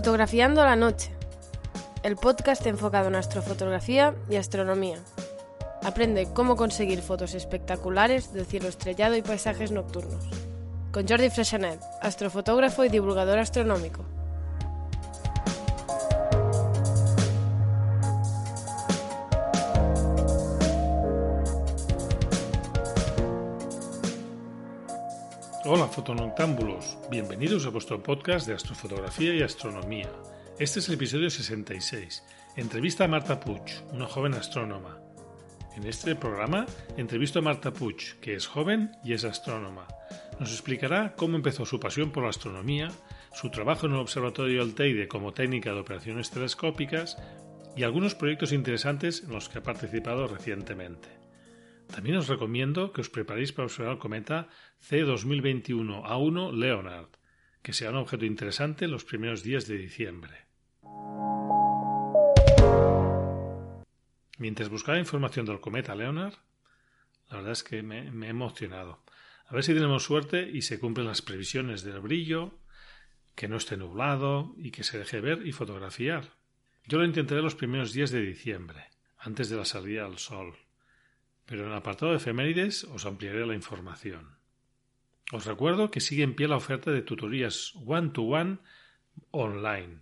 [0.00, 1.10] Fotografiando la noche.
[2.02, 4.96] El podcast enfocado en astrofotografía y astronomía.
[5.84, 10.24] Aprende cómo conseguir fotos espectaculares del cielo estrellado y paisajes nocturnos.
[10.90, 14.06] Con Jordi Freshanet, astrofotógrafo y divulgador astronómico.
[25.72, 30.10] Hola fotonoctámbulos, bienvenidos a vuestro podcast de astrofotografía y astronomía.
[30.58, 32.24] Este es el episodio 66.
[32.56, 33.62] Entrevista a Marta Puig,
[33.92, 34.98] una joven astrónoma.
[35.76, 39.86] En este programa entrevisto a Marta Puig, que es joven y es astrónoma.
[40.40, 42.88] Nos explicará cómo empezó su pasión por la astronomía,
[43.32, 47.16] su trabajo en el Observatorio Alteide como técnica de operaciones telescópicas
[47.76, 51.19] y algunos proyectos interesantes en los que ha participado recientemente.
[51.90, 54.48] También os recomiendo que os preparéis para observar el cometa
[54.86, 57.10] C2021A1 Leonard,
[57.62, 60.46] que sea un objeto interesante los primeros días de diciembre.
[64.38, 66.34] Mientras buscaba información del cometa Leonard,
[67.28, 69.02] la verdad es que me, me he emocionado.
[69.46, 72.54] A ver si tenemos suerte y se cumplen las previsiones del brillo,
[73.34, 76.36] que no esté nublado y que se deje ver y fotografiar.
[76.86, 78.84] Yo lo intentaré los primeros días de diciembre,
[79.18, 80.54] antes de la salida al sol
[81.50, 84.38] pero en el apartado de efemérides os ampliaré la información.
[85.32, 88.58] Os recuerdo que sigue en pie la oferta de tutorías one-to-one
[89.32, 89.98] online.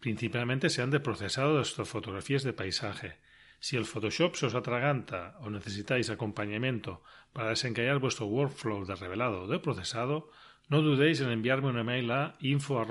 [0.00, 3.18] Principalmente sean de procesado de fotografías de paisaje.
[3.60, 9.46] Si el Photoshop se os atraganta o necesitáis acompañamiento para desencallar vuestro workflow de revelado
[9.46, 10.34] o de procesado,
[10.66, 12.82] no dudéis en enviarme un email a info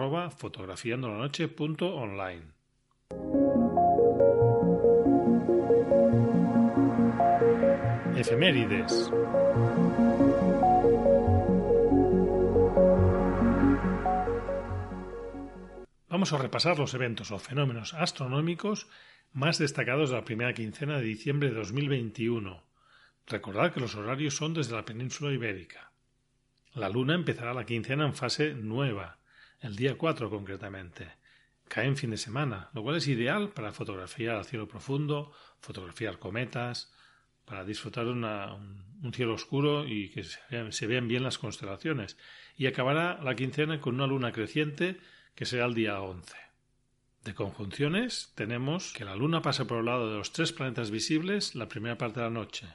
[8.21, 9.11] Efemérides.
[16.07, 18.87] Vamos a repasar los eventos o fenómenos astronómicos
[19.33, 22.63] más destacados de la primera quincena de diciembre de 2021.
[23.25, 25.91] Recordad que los horarios son desde la península ibérica.
[26.75, 29.17] La luna empezará la quincena en fase nueva,
[29.61, 31.07] el día 4 concretamente.
[31.67, 36.19] Cae en fin de semana, lo cual es ideal para fotografiar al cielo profundo, fotografiar
[36.19, 36.93] cometas,
[37.51, 42.15] para disfrutar de un, cielo oscuro y que se vean, bien las constelaciones.
[42.55, 45.01] Y acabará la quincena con una luna creciente
[45.35, 46.33] que será el día 11.
[47.25, 51.53] De conjunciones tenemos que la luna pasa por el lado de los tres planetas visibles
[51.53, 52.67] la primera parte de la noche.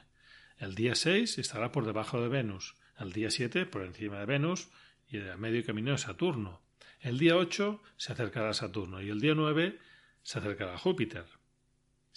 [0.59, 4.69] El día 6 estará por debajo de Venus, el día 7 por encima de Venus
[5.09, 6.61] y el medio camino de Saturno.
[6.99, 9.79] El día 8 se acercará a Saturno y el día 9
[10.21, 11.25] se acercará a Júpiter.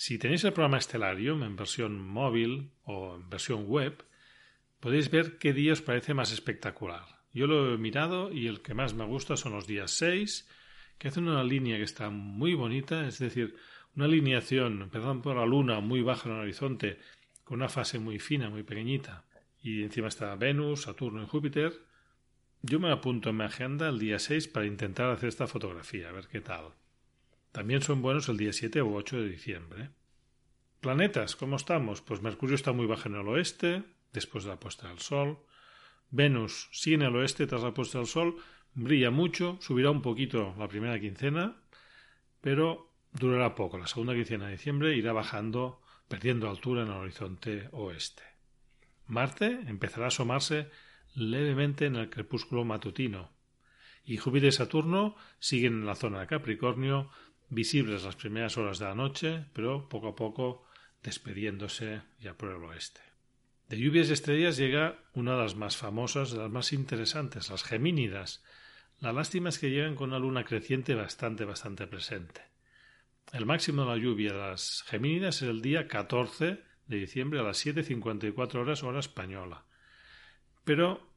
[0.00, 4.03] Si tenéis el programa Stellarium en versión móvil o en versión web,
[4.81, 7.05] podéis ver qué día os parece más espectacular.
[7.34, 10.49] Yo lo he mirado y el que más me gusta son los días 6,
[10.97, 13.56] que hacen una línea que está muy bonita, es decir,
[13.94, 16.99] una alineación, empezando por la luna muy baja en el horizonte,
[17.44, 19.27] con una fase muy fina, muy pequeñita,
[19.62, 21.75] y encima está Venus, Saturno y Júpiter.
[22.62, 26.12] Yo me apunto en mi agenda el día 6 para intentar hacer esta fotografía, a
[26.12, 26.72] ver qué tal.
[27.53, 29.91] También son buenos el día 7 o 8 de diciembre.
[30.81, 32.00] Planetas, ¿cómo estamos?
[32.00, 35.38] Pues Mercurio está muy bajo en el oeste, después de la puesta del Sol.
[36.10, 38.37] Venus sí en el oeste tras la puesta del Sol,
[38.75, 41.60] brilla mucho, subirá un poquito la primera quincena,
[42.41, 43.78] pero durará poco.
[43.78, 48.22] La segunda quincena de diciembre irá bajando, perdiendo altura en el horizonte oeste.
[49.07, 50.71] Marte empezará a asomarse
[51.15, 53.33] levemente en el crepúsculo matutino,
[54.04, 57.10] y Júpiter y Saturno siguen en la zona de Capricornio,
[57.51, 60.65] visibles las primeras horas de la noche, pero poco a poco
[61.03, 63.01] despediéndose ya por el oeste.
[63.69, 67.63] De lluvias y estrellas llega una de las más famosas, de las más interesantes, las
[67.63, 68.43] Gemínidas.
[68.99, 72.43] La lástima es que llegan con una luna creciente bastante, bastante presente.
[73.33, 77.45] El máximo de la lluvia de las Gemínidas es el día 14 de diciembre a
[77.45, 79.65] las 7.54 horas hora española.
[80.65, 81.09] Pero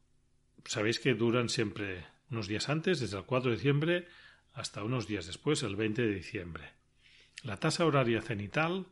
[0.66, 4.08] sabéis que duran siempre unos días antes, desde el 4 de diciembre
[4.54, 6.72] hasta unos días después, el 20 de diciembre.
[7.44, 8.86] La tasa horaria cenital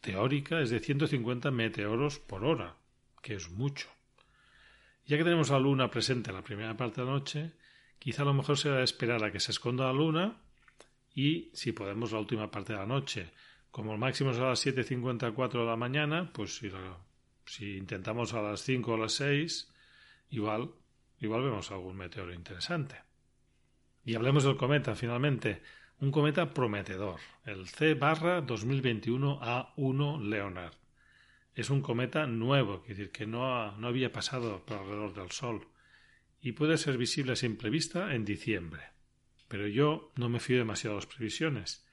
[0.00, 2.76] teórica es de 150 meteoros por hora,
[3.22, 3.88] que es mucho.
[5.06, 7.52] Ya que tenemos la luna presente en la primera parte de la noche,
[7.98, 10.40] quizá lo mejor será esperar a que se esconda la luna
[11.14, 13.30] y, si podemos, la última parte de la noche.
[13.70, 16.60] Como el máximo es a las 7.54 de la mañana, pues
[17.46, 19.72] si, intentamos a las 5 o las 6,
[20.30, 20.70] igual,
[21.20, 23.09] igual vemos algún meteoro interesante.
[24.04, 25.62] Y hablemos del cometa, finalmente.
[26.00, 30.74] Un cometa prometedor, el C 2021 A1 Leonard.
[31.54, 35.68] Es un cometa nuevo, es decir, que no, no había pasado por alrededor del Sol
[36.40, 38.82] y puede ser visible a simple vista en diciembre.
[39.48, 41.86] Pero yo no me fío demasiado de las previsiones.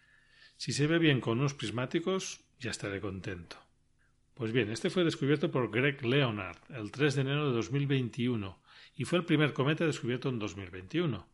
[0.55, 3.57] Si se ve bien con unos prismáticos, ya estaré contento.
[4.33, 8.61] Pues bien, este fue descubierto por Greg Leonard el 3 de enero de 2021
[8.95, 11.27] y fue el primer cometa descubierto en 2021.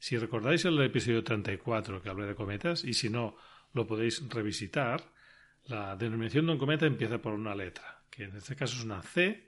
[0.00, 3.36] Si recordáis el episodio 34 que hablé de cometas, y si no,
[3.74, 5.12] lo podéis revisitar,
[5.66, 9.02] la denominación de un cometa empieza por una letra, que en este caso es una
[9.02, 9.44] C,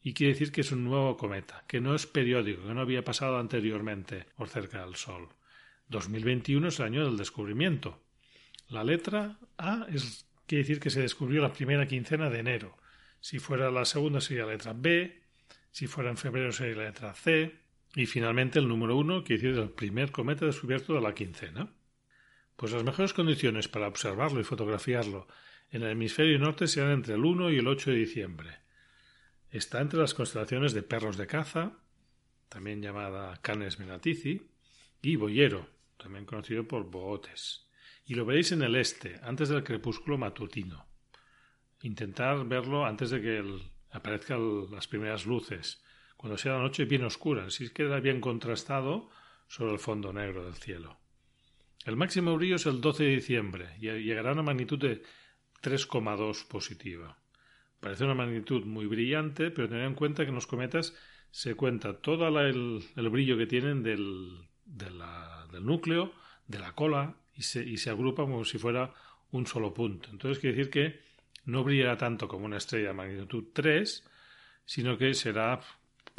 [0.00, 3.02] y quiere decir que es un nuevo cometa, que no es periódico, que no había
[3.02, 5.28] pasado anteriormente por cerca del Sol.
[5.88, 8.00] 2021 es el año del descubrimiento.
[8.68, 12.76] La letra A es, quiere decir que se descubrió la primera quincena de enero.
[13.20, 15.20] Si fuera la segunda sería la letra B,
[15.72, 17.58] si fuera en febrero sería la letra C,
[17.94, 21.72] y finalmente el número uno, que es el primer cometa descubierto de la quincena.
[22.56, 25.26] Pues las mejores condiciones para observarlo y fotografiarlo
[25.70, 28.58] en el hemisferio norte serán entre el 1 y el 8 de diciembre.
[29.50, 31.78] Está entre las constelaciones de perros de caza,
[32.48, 34.50] también llamada Canes Menatici,
[35.02, 37.66] y Boyero, también conocido por Bootes.
[38.04, 40.86] Y lo veréis en el este, antes del crepúsculo matutino.
[41.82, 43.60] Intentar verlo antes de que
[43.90, 45.82] aparezcan las primeras luces,
[46.20, 49.08] cuando sea la noche bien oscura, así queda bien contrastado
[49.48, 50.98] sobre el fondo negro del cielo.
[51.86, 55.00] El máximo brillo es el 12 de diciembre y llegará a una magnitud de
[55.62, 57.16] 3,2 positiva.
[57.80, 60.94] Parece una magnitud muy brillante, pero tened en cuenta que en los cometas
[61.30, 64.98] se cuenta todo el, brillo que tienen del, del,
[65.62, 66.12] núcleo,
[66.46, 68.92] de la cola, y se, y se agrupa como si fuera
[69.30, 70.10] un solo punto.
[70.10, 71.00] Entonces quiere decir que
[71.46, 74.06] no brillará tanto como una estrella de magnitud 3,
[74.66, 75.62] sino que será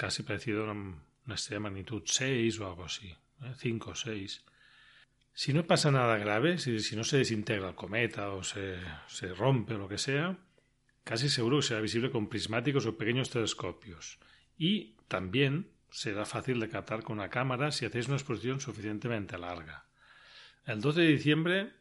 [0.01, 3.15] casi parecido a una, estrella de magnitud 6 o algo así,
[3.59, 3.91] 5 ¿eh?
[3.91, 4.45] o 6.
[5.31, 9.31] Si no pasa nada grave, si, si, no se desintegra el cometa o se, se
[9.31, 10.39] rompe o lo que sea,
[11.03, 14.17] casi seguro que será visible con prismáticos o pequeños telescopios.
[14.57, 19.85] Y también será fácil de captar con una cámara si hacéis una exposición suficientemente larga.
[20.65, 21.73] El 12 de diciembre,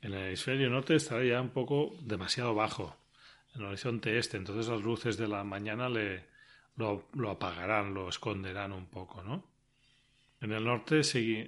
[0.00, 2.96] en el hemisferio norte estará ya un poco demasiado bajo,
[3.54, 6.24] en el horizonte este, entonces las luces de la mañana le,
[6.76, 9.44] lo, apagarán, lo esconderán un poco, ¿no?
[10.40, 11.00] En el norte,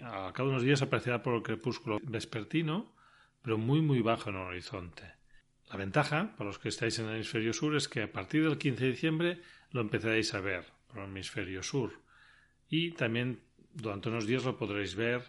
[0.03, 2.95] a cada unos días aparecerá por el crepúsculo vespertino,
[3.43, 5.05] pero muy muy bajo en el horizonte.
[5.71, 8.57] La ventaja, para los que estáis en el hemisferio sur, es que a partir del
[8.57, 12.01] 15 de diciembre lo empezaréis a ver por el hemisferio sur.
[12.71, 13.43] Y también
[13.75, 15.23] durante unos días lo podréis ver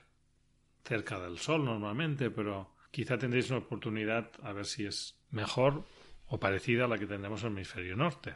[0.85, 5.83] cerca del sol normalmente, pero quizá tendréis una oportunidad a ver si es mejor
[6.27, 8.35] o parecida a la que tendremos en el hemisferio norte.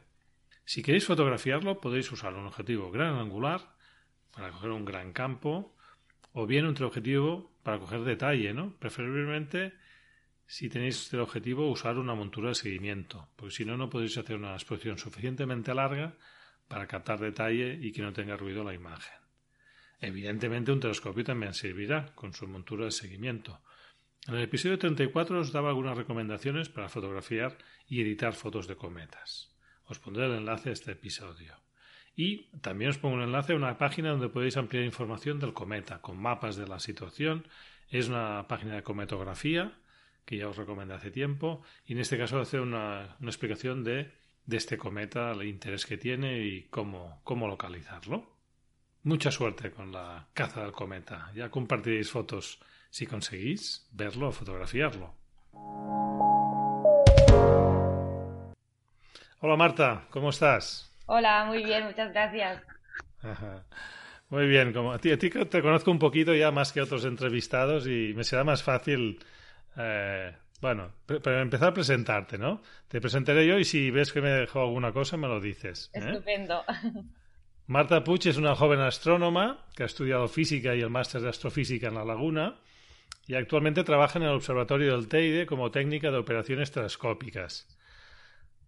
[0.65, 3.75] Si queréis fotografiarlo, podéis usar un objetivo gran angular
[4.31, 5.75] para coger un gran campo
[6.31, 8.73] o bien un teleobjetivo para coger detalle, ¿no?
[8.79, 9.73] Preferiblemente,
[10.47, 14.35] si tenéis el objetivo, usar una montura de seguimiento, porque si no, no podéis hacer
[14.35, 16.15] una exposición suficientemente larga
[16.67, 19.19] para captar detalle y que no tenga ruido la imagen.
[19.99, 23.61] Evidentemente, un telescopio también servirá con su montura de seguimiento.
[24.27, 29.52] En el episodio 34 os daba algunas recomendaciones para fotografiar y editar fotos de cometas.
[29.93, 31.53] Os pondré el enlace a este episodio.
[32.15, 36.01] Y también os pongo un enlace a una página donde podéis ampliar información del cometa,
[36.01, 37.45] con mapas de la situación.
[37.89, 39.77] Es una página de cometografía
[40.25, 41.61] que ya os recomendé hace tiempo.
[41.85, 44.11] Y en este caso hace una, una explicación de,
[44.47, 48.35] de, este cometa, el interés que tiene y cómo, cómo localizarlo.
[49.03, 51.31] Mucha suerte con la caza del cometa.
[51.35, 52.59] Ya compartiréis fotos
[52.89, 55.13] si conseguís verlo o fotografiarlo.
[59.45, 60.89] Hola Marta, ¿cómo estás?
[61.05, 62.63] Hola, muy bien, muchas gracias.
[64.29, 67.03] Muy bien, como a ti, a ti te conozco un poquito ya más que otros
[67.03, 69.19] entrevistados y me será más fácil,
[69.75, 72.61] eh, bueno, para empezar a presentarte, ¿no?
[72.87, 75.91] Te presentaré yo y si ves que me dejo alguna cosa me lo dices.
[75.93, 75.99] ¿eh?
[75.99, 76.63] Estupendo.
[77.67, 81.89] Marta Puch es una joven astrónoma que ha estudiado física y el máster de astrofísica
[81.89, 82.61] en La Laguna
[83.27, 87.67] y actualmente trabaja en el Observatorio del Teide como técnica de operaciones telescópicas.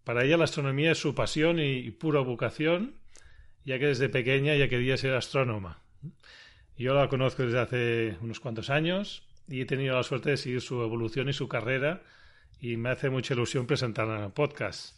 [0.06, 2.94] Para ella la astronomía es su pasión y, pura vocación,
[3.64, 5.82] ya que desde pequeña ya quería ser astrónoma.
[6.78, 10.60] Yo la conozco desde hace unos cuantos años y he tenido la suerte de seguir
[10.60, 12.02] su evolución y su carrera
[12.60, 14.94] y me hace mucha ilusión presentar en el podcast.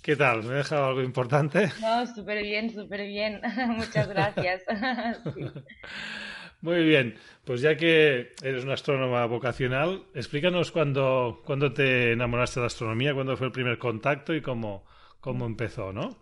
[0.00, 0.42] ¿Qué tal?
[0.44, 1.70] ¿Me he dejado algo importante?
[1.82, 3.42] No, súper bien, súper bien.
[3.76, 4.62] Muchas gracias.
[6.62, 12.64] Muy bien, pues ya que eres una astrónoma vocacional, explícanos cuándo, cuándo te enamoraste de
[12.64, 14.84] la astronomía, cuándo fue el primer contacto y cómo,
[15.20, 16.18] cómo empezó, ¿no?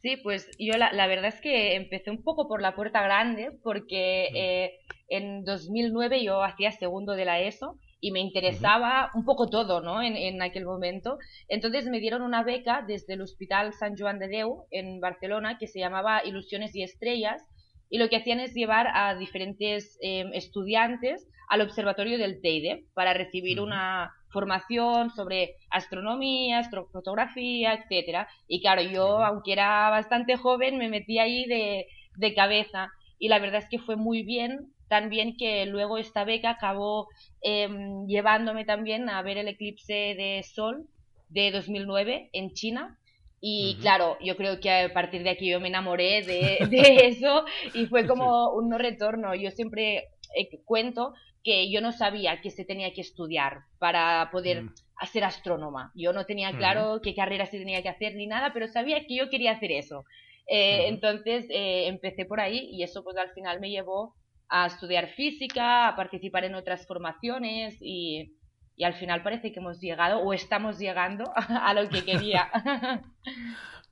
[0.00, 3.50] Sí, pues yo la, la, verdad es que empecé un poco por la puerta grande
[3.62, 4.78] porque eh,
[5.08, 10.00] en 2009 yo hacía segundo de la ESO y me interesaba un poco todo, ¿no?
[10.00, 11.18] En, en, aquel momento.
[11.48, 15.66] Entonces me dieron una beca desde el Hospital San Joan de Deu en Barcelona que
[15.66, 17.44] se llamaba Ilusiones y Estrellas
[17.90, 23.12] y lo que hacían es llevar a diferentes em, estudiantes al observatorio del Teide para
[23.12, 28.28] recibir una formación sobre astronomía, astrofotografía, etcétera.
[28.46, 32.92] Y claro, yo, aunque era bastante joven, me metí ahí de, de cabeza.
[33.18, 37.08] Y la verdad es que fue muy bien, tan bien que luego esta beca acabó
[37.42, 40.86] em, llevándome también a ver el eclipse de sol
[41.28, 42.99] de 2009 en China
[43.40, 47.44] y claro, yo creo que a partir de aquí yo me enamoré de, de eso
[47.74, 49.34] y fue como un no retorno.
[49.34, 54.64] Yo siempre eh, cuento que yo no sabía que se tenía que estudiar para poder
[55.10, 55.90] ser astrónoma.
[55.94, 59.16] Yo no tenía claro qué carrera se tenía que hacer ni nada, pero sabía que
[59.16, 60.04] yo quería hacer eso.
[60.46, 64.14] Eh, entonces eh, empecé por ahí y eso pues al final me llevó
[64.50, 68.34] a estudiar física, a participar en otras formaciones y,
[68.80, 72.50] y al final parece que hemos llegado o estamos llegando a lo que quería.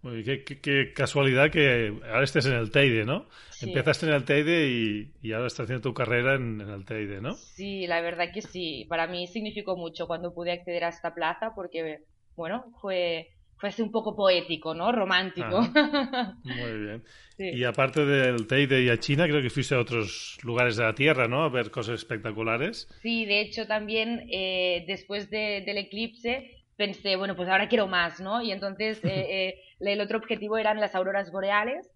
[0.01, 3.27] Muy qué, qué, casualidad que ahora estés en el Teide, ¿no?
[3.61, 7.21] Empezaste en el Teide y, y, ahora estás haciendo tu carrera en, en, el Teide,
[7.21, 7.35] ¿no?
[7.35, 8.87] Sí, la verdad que sí.
[8.89, 12.05] Para mí significó mucho cuando pude acceder a esta plaza porque,
[12.35, 13.29] bueno, fue
[13.59, 14.93] fuese un poco poético, ¿no?
[14.93, 15.61] Romántico.
[16.45, 17.05] muy bien.
[17.39, 20.95] Y aparte del Teide y a China, creo que fuiste a otros lugares de la
[20.95, 21.43] Tierra, ¿no?
[21.43, 22.89] A ver cosas espectaculares.
[23.03, 28.41] Sí, de hecho también eh, después del eclipse pensé, bueno, pues ahora quiero más, ¿no?
[28.43, 31.91] Y entonces eh, eh, el otro objetivo eran las auroras boreales.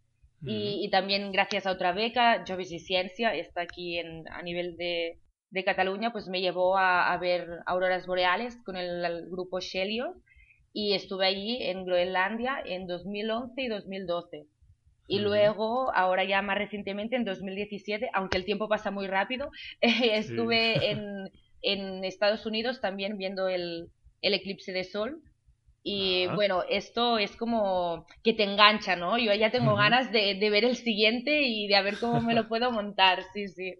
[0.45, 5.21] Y, también gracias a otra beca, Jovis y Ciencia, está aquí en, a nivel de,
[5.51, 10.17] de Cataluña, pues me llevó a, a ver auroras boreales con el, el grupo Shelios
[10.73, 14.47] y estuve allí en Groenlandia en 2011 y 2012.
[15.09, 19.51] Y luego, ahora ya más recientemente, en 2017, aunque el tiempo pasa muy rápido,
[19.81, 23.89] estuve en, en, Estados Unidos también viendo el,
[24.23, 25.21] el eclipse de sol.
[25.85, 29.19] Y bueno, esto es como que te engancha, ¿no?
[29.19, 32.47] Yo ya tengo ganas de, de, ver el siguiente y de ver cómo me lo
[32.49, 33.75] puedo montar, sí, sí.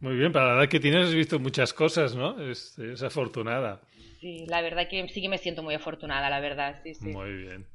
[0.00, 2.40] Muy bien, para la edad que tienes has visto muchas cosas, ¿no?
[2.40, 3.82] Es, es afortunada.
[4.20, 7.06] Sí, la verdad que sí que me siento muy afortunada, la verdad, sí, sí.
[7.06, 7.66] Muy bien.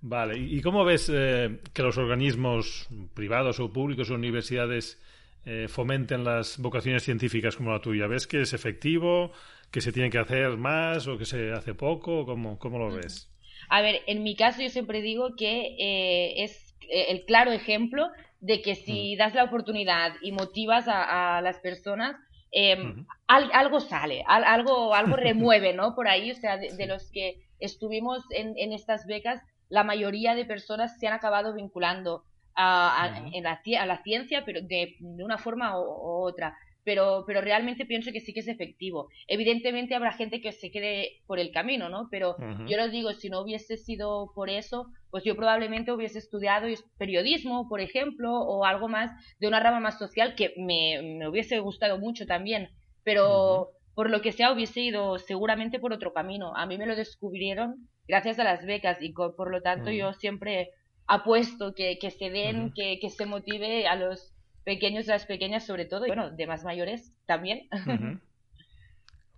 [0.00, 5.02] Vale, ¿y cómo ves eh, que los organismos privados o públicos o universidades
[5.44, 8.06] eh, fomenten las vocaciones científicas como la tuya?
[8.06, 9.32] ¿Ves que es efectivo,
[9.72, 12.24] que se tiene que hacer más o que se hace poco?
[12.24, 13.28] ¿Cómo, cómo lo ves?
[13.68, 18.08] A ver, en mi caso yo siempre digo que eh, es el claro ejemplo
[18.40, 22.14] de que si das la oportunidad y motivas a las personas,
[22.52, 22.94] eh,
[23.26, 25.94] algo sale, algo, algo remueve, ¿no?
[25.94, 30.44] Por ahí, o sea, de, los que estuvimos en, en, estas becas, la mayoría de
[30.44, 32.24] personas se han acabado vinculando
[32.54, 36.56] a, a, en la, a la, ciencia, pero de, de una forma u otra
[36.88, 39.10] pero, pero realmente pienso que sí que es efectivo.
[39.26, 42.08] Evidentemente habrá gente que se quede por el camino, ¿no?
[42.10, 46.66] Pero yo lo digo, si no hubiese sido por eso, pues yo probablemente hubiese estudiado
[46.96, 51.58] periodismo, por ejemplo, o algo más de una rama más social que me, me hubiese
[51.58, 52.70] gustado mucho también,
[53.04, 56.56] pero por lo que sea hubiese ido seguramente por otro camino.
[56.56, 60.70] A mí me lo descubrieron gracias a las becas y por lo tanto yo siempre
[61.06, 64.32] apuesto que, que se den, que, que se motive a los
[64.68, 67.68] pequeños las pequeñas sobre todo, y bueno, de más mayores también.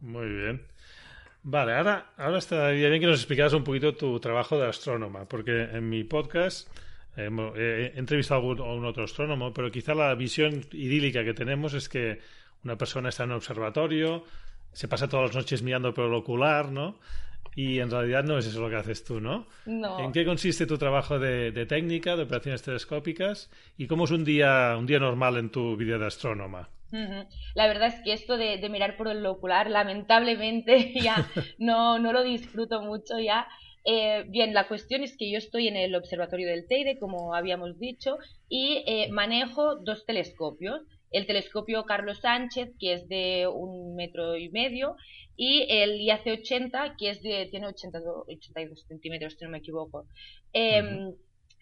[0.01, 0.63] Muy bien.
[1.45, 5.69] Vale, ahora, ahora estaría bien que nos explicaras un poquito tu trabajo de astrónoma, porque
[5.73, 6.69] en mi podcast
[7.17, 12.19] he entrevistado a un otro astrónomo, pero quizá la visión idílica que tenemos es que
[12.65, 14.25] una persona está en un observatorio,
[14.73, 16.99] se pasa todas las noches mirando por el ocular, ¿no?
[17.55, 19.47] Y en realidad no es eso lo que haces tú, ¿no?
[19.67, 20.01] No.
[20.01, 23.51] ¿En qué consiste tu trabajo de, técnica, de operaciones telescópicas?
[23.77, 26.69] ¿Y cómo es un día, un día normal en tu vida de astrónoma?
[27.55, 31.29] La verdad es que esto de, mirar por el ocular, lamentablemente, ya
[31.59, 33.47] no, no lo disfruto mucho ya.
[33.85, 37.79] Eh, bien, la cuestión es que yo estoy en el observatorio del Teide, como habíamos
[37.79, 40.83] dicho, y eh, manejo dos telescopios.
[41.11, 44.97] El telescopio Carlos Sánchez, que es de un metro y medio,
[45.43, 50.07] y el IAC80 que es de, tiene 82, 82 centímetros, si no me equivoco.
[50.53, 51.15] Em,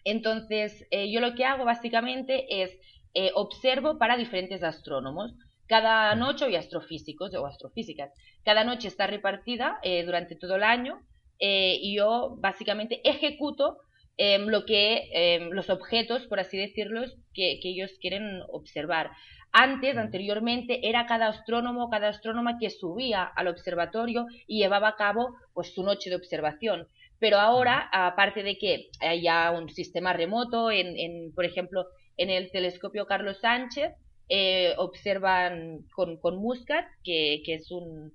[0.03, 2.77] entonces, eh, yo lo que hago básicamente es
[3.13, 5.31] eh, observo para diferentes astrónomos.
[5.65, 8.11] Cada noche, y astrofísicos o astrofísicas,
[8.43, 10.99] cada noche está repartida eh, durante todo el año
[11.41, 13.77] y yo básicamente ejecuto
[14.17, 19.11] em, lo que, em, los objetos, por así decirlo, que, ellos quieren observar.
[19.51, 25.35] Antes, anteriormente, era cada astrónomo, cada astrónoma que subía al observatorio y llevaba a cabo
[25.53, 26.87] pues su noche de observación.
[27.19, 31.87] Pero ahora, aparte de que haya un sistema remoto, en, por ejemplo,
[32.17, 33.93] en el telescopio Carlos Sánchez,
[34.29, 38.13] eh, observan con, con Muscat, que, es un,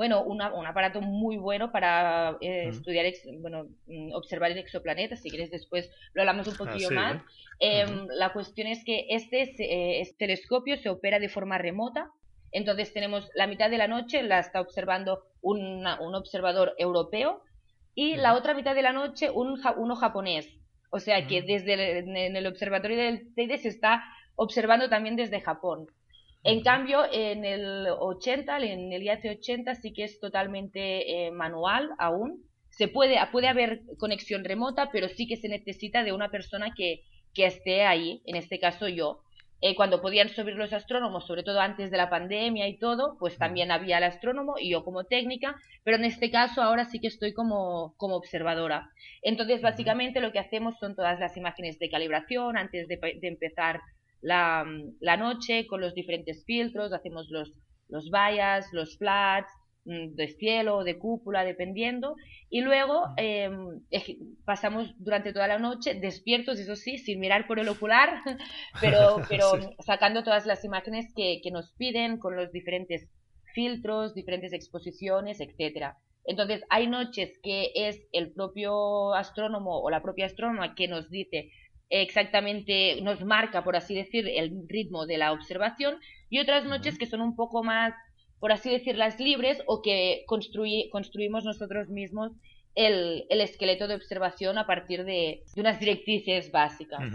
[0.00, 3.04] bueno, un aparato muy bueno para eh, estudiar,
[3.40, 5.20] bueno, mm, observar el exoplanetas.
[5.20, 7.22] Si quieres, después lo hablamos un ah, poquillo más.
[7.58, 12.10] Em, la cuestión es que este, eh, este, telescopio se opera de forma remota.
[12.50, 17.42] Entonces tenemos la mitad de la noche, la está observando un observador europeo
[17.94, 20.48] y la otra mitad de la noche un, uno japonés.
[20.88, 24.02] O sea que desde el, en el observatorio del Teide se está
[24.34, 25.88] observando también desde Japón.
[26.42, 31.90] En cambio, en el 80, en el IAC 80 sí que es totalmente eh, manual
[31.98, 32.44] aún.
[32.70, 37.02] Se puede, puede haber conexión remota, pero sí que se necesita de una persona que,
[37.34, 39.22] que esté ahí, en este caso yo.
[39.62, 43.36] Eh, cuando podían subir los astrónomos, sobre todo antes de la pandemia y todo, pues
[43.36, 45.54] también había el astrónomo y yo como técnica,
[45.84, 48.88] pero en este caso ahora sí que estoy como, como observadora.
[49.20, 53.80] Entonces, básicamente lo que hacemos son todas las imágenes de calibración antes de, de empezar
[54.20, 54.66] la,
[55.00, 57.52] la, noche con los diferentes filtros, hacemos los,
[57.88, 59.50] los bias, los flats,
[59.84, 62.16] mm, de cielo, de cúpula, dependiendo,
[62.48, 63.50] y luego eh,
[64.44, 68.20] pasamos durante toda la noche despiertos, eso sí, sin mirar por el ocular,
[68.80, 73.08] pero, pero sacando todas las imágenes que, que, nos piden con los diferentes
[73.54, 75.96] filtros, diferentes exposiciones, etcétera.
[76.24, 81.50] Entonces, hay noches que es el propio astrónomo o la propia astrónoma que nos dice
[81.90, 85.96] exactamente, nos marca, por así decir, el ritmo de la observación,
[86.30, 87.92] y otras noches que son un poco más,
[88.38, 92.32] por así decirlas, libres o que construimos nosotros mismos
[92.74, 97.12] el, el, esqueleto de observación a partir de, unas directrices básicas.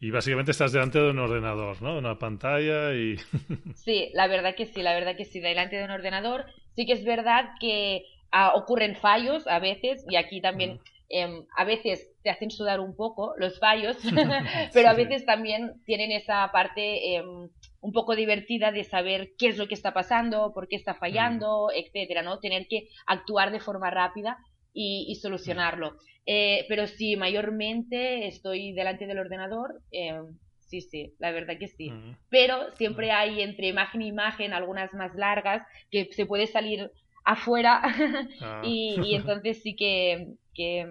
[0.00, 1.92] Y básicamente estás delante de un ordenador, ¿no?
[1.92, 3.16] De una pantalla y...
[3.76, 6.46] sí, la verdad que sí, la verdad que sí, delante de un ordenador.
[6.74, 10.80] Sí que es verdad que ah, ocurren fallos a veces y aquí también
[11.12, 13.96] Em, a veces te hacen sudar un poco los fallos,
[14.72, 17.48] pero a veces también tienen esa parte em,
[17.80, 21.68] un poco divertida de saber qué es lo que está pasando, por qué está fallando,
[21.68, 21.78] mm.
[21.78, 22.38] etcétera, ¿no?
[22.38, 24.38] Tener que actuar de forma rápida
[24.74, 25.96] y, solucionarlo.
[26.24, 29.82] Eh, pero sí, mayormente estoy delante del ordenador.
[29.90, 31.90] Em, sí, sí, la verdad que sí.
[31.90, 32.16] Mm.
[32.30, 33.14] Pero siempre mm.
[33.14, 36.90] hay entre imagen e imagen, algunas más largas, que se puede salir
[37.24, 37.80] afuera
[38.40, 38.62] ah.
[38.64, 40.86] y, entonces sí que, que,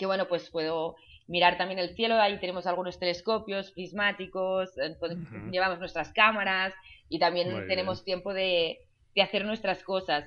[0.00, 0.96] bueno, pues puedo
[1.28, 4.70] mirar también el cielo, ahí tenemos algunos telescopios prismáticos,
[5.50, 6.74] llevamos nuestras cámaras
[7.08, 8.80] y también tenemos tiempo de,
[9.14, 10.24] de, hacer nuestras cosas.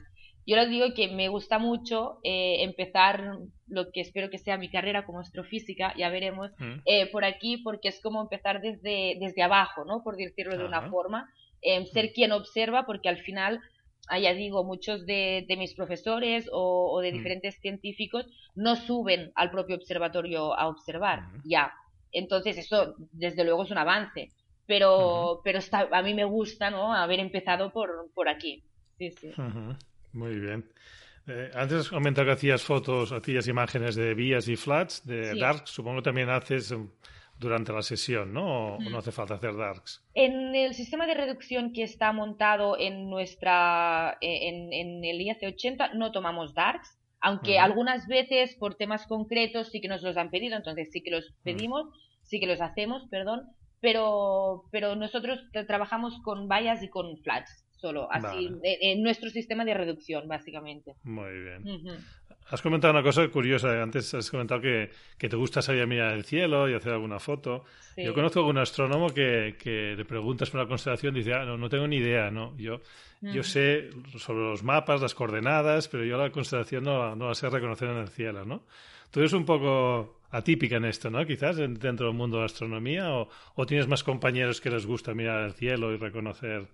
[0.47, 4.69] Yo les digo que me gusta mucho eh, empezar lo que espero que sea mi
[4.69, 6.51] carrera como astrofísica, ya veremos,
[6.85, 10.03] eh, por aquí, porque es como empezar desde, desde abajo, ¿no?
[10.03, 11.31] Por decirlo de una forma,
[11.63, 13.59] eh, ser quien observa, porque al final
[14.21, 17.15] ya digo, muchos de, mis profesores o, de mm.
[17.15, 21.73] diferentes científicos no suben al propio observatorio a observar, ya.
[22.11, 24.31] Entonces eso, desde luego, es un avance.
[24.67, 26.93] Pero, pero está, a mí me gusta, ¿no?
[26.93, 28.63] Haber empezado por, por aquí.
[28.97, 29.31] Sí, sí.
[30.13, 30.65] Muy bien.
[31.27, 35.67] Eh, antes comentado que hacías fotos, hacías imágenes de vías y flats, de dark.
[35.67, 36.73] Supongo que también haces
[37.37, 38.75] durante la sesión, ¿no?
[38.75, 40.03] ¿O no hace falta hacer darks?
[40.13, 46.11] En el sistema de reducción que está montado en nuestra e, en, el IAC80 no
[46.11, 50.89] tomamos darks, aunque algunas veces por temas concretos sí que nos los han pedido, entonces
[50.91, 51.87] sí que los pedimos,
[52.23, 53.41] sí que los hacemos, perdón,
[53.81, 59.73] pero pero nosotros trabajamos con vallas y con flats solo, así en, nuestro sistema de
[59.73, 60.95] reducción básicamente.
[61.03, 61.83] Muy bien.
[62.47, 63.81] Has comentado una cosa curiosa.
[63.81, 67.63] Antes has comentado que, te gusta salir a mirar el cielo y hacer alguna foto.
[67.97, 71.43] Yo conozco a un astrónomo que, que, le preguntas por una constelación y dice, ah,
[71.43, 72.29] no, no tengo ni idea.
[72.29, 72.55] ¿no?
[72.57, 72.81] Yo,
[73.21, 77.49] yo sé sobre los mapas, las coordenadas, pero yo la constelación no, no la sé
[77.49, 78.45] reconocer en el cielo.
[78.45, 78.63] ¿no?
[79.09, 81.25] Tú eres un poco atípica en esto, ¿no?
[81.25, 85.13] Quizás dentro del mundo de la astronomía o, o tienes más compañeros que les gusta
[85.13, 86.67] mirar el cielo y reconocer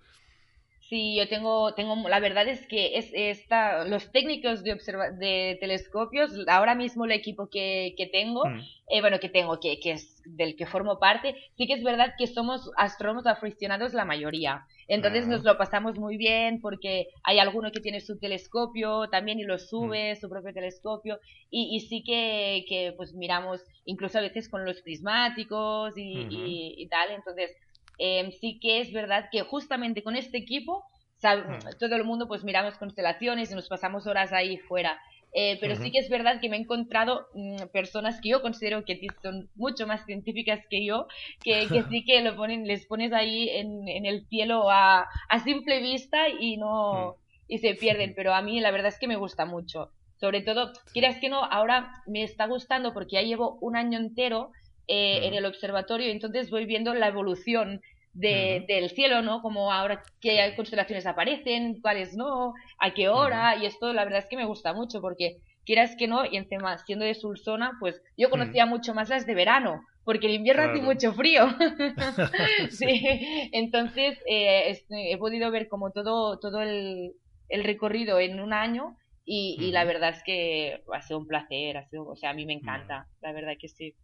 [0.92, 4.74] Sí, yo tengo, tengo, la verdad es que es esta, los técnicos de,
[5.18, 8.60] de telescopios, ahora mismo el equipo que, que tengo, mm.
[8.90, 12.12] eh, bueno, que tengo, que, que es del que formo parte, sí que es verdad
[12.18, 14.66] que somos astrónomos aficionados la mayoría.
[14.86, 19.44] Entonces nos lo pasamos muy bien porque hay alguno que tiene su telescopio también y
[19.44, 20.16] lo sube, mm.
[20.16, 24.82] su propio telescopio, y, y sí que, que, pues miramos incluso a veces con los
[24.82, 27.50] prismáticos y, y, y tal, entonces
[27.98, 30.84] em, sí que es verdad que justamente con este equipo
[31.78, 35.00] todo el mundo pues miramos constelaciones y nos pasamos horas ahí fuera.
[35.34, 38.84] Eh, pero sí que es verdad que me he encontrado mm, personas que yo considero
[38.84, 41.06] que son mucho más científicas que yo,
[41.42, 45.38] que, que sí que lo ponen, les pones ahí en, en el cielo a, a,
[45.38, 47.22] simple vista y no Mm.
[47.48, 48.12] y se pierden.
[48.14, 49.92] Pero a mí la verdad es que me gusta mucho.
[50.20, 54.52] Sobre todo, quieras que no, ahora me está gustando porque ya llevo un año entero
[54.94, 57.80] eh, en el observatorio, entonces voy viendo la evolución
[58.14, 59.40] de, del cielo, ¿no?
[59.40, 64.28] Como ahora qué constelaciones aparecen, cuáles no, a qué hora, y esto la verdad es
[64.28, 65.26] que me gusta mucho porque
[65.64, 69.34] quieras que no, y encima siendo de Sulsona, pues yo conocía mucho más las de
[69.34, 70.88] verano, porque el invierno hace Claro.
[70.92, 71.46] mucho frío.
[72.70, 72.86] sí.
[73.52, 77.12] entonces eh, he podido ver como todo, todo el,
[77.48, 81.76] el recorrido en un año y, y la verdad es que ha sido un placer,
[81.76, 83.94] ha sido, o sea, a mí me encanta, la verdad que sí.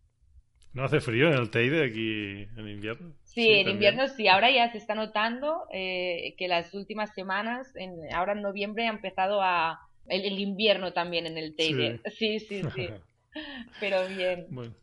[0.74, 3.12] ¿No hace frío en el Teide aquí en invierno?
[3.24, 3.68] Sí, en también.
[3.70, 8.42] invierno sí, ahora ya se está notando eh, que las últimas semanas, en, ahora en
[8.42, 12.00] noviembre ha empezado a el, el invierno también en el Teide.
[12.10, 12.88] Sí, sí, sí,
[13.80, 14.46] pero bien.
[14.50, 14.74] Bueno.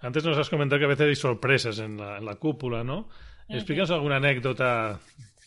[0.00, 3.08] Antes nos has comentado que a veces hay sorpresas en la, en la cúpula, ¿no?
[3.48, 4.98] Explícanos alguna anécdota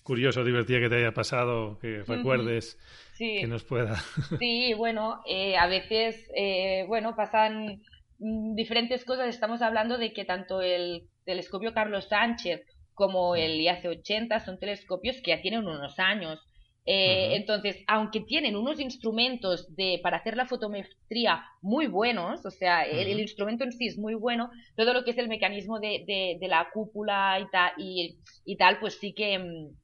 [0.04, 2.78] curiosa o divertida que te haya pasado, que recuerdes,
[3.13, 3.38] Sí.
[3.41, 3.95] que nos pueda.
[4.39, 7.82] Sí, bueno, eh, a veces, eh, bueno, pasan
[8.17, 9.28] diferentes cosas.
[9.28, 12.62] Estamos hablando de que tanto el telescopio Carlos Sánchez
[12.93, 16.39] como el IAC-80 son telescopios que ya tienen unos años.
[16.88, 17.36] Eh.
[17.36, 23.19] Entonces, aunque tienen unos instrumentos de, para hacer la fotometría muy buenos, o sea, el,
[23.19, 26.47] instrumento en sí es muy bueno, todo lo que es el mecanismo de, de, de
[26.47, 29.75] la cúpula y, ta- y, y tal, pues sí que mm,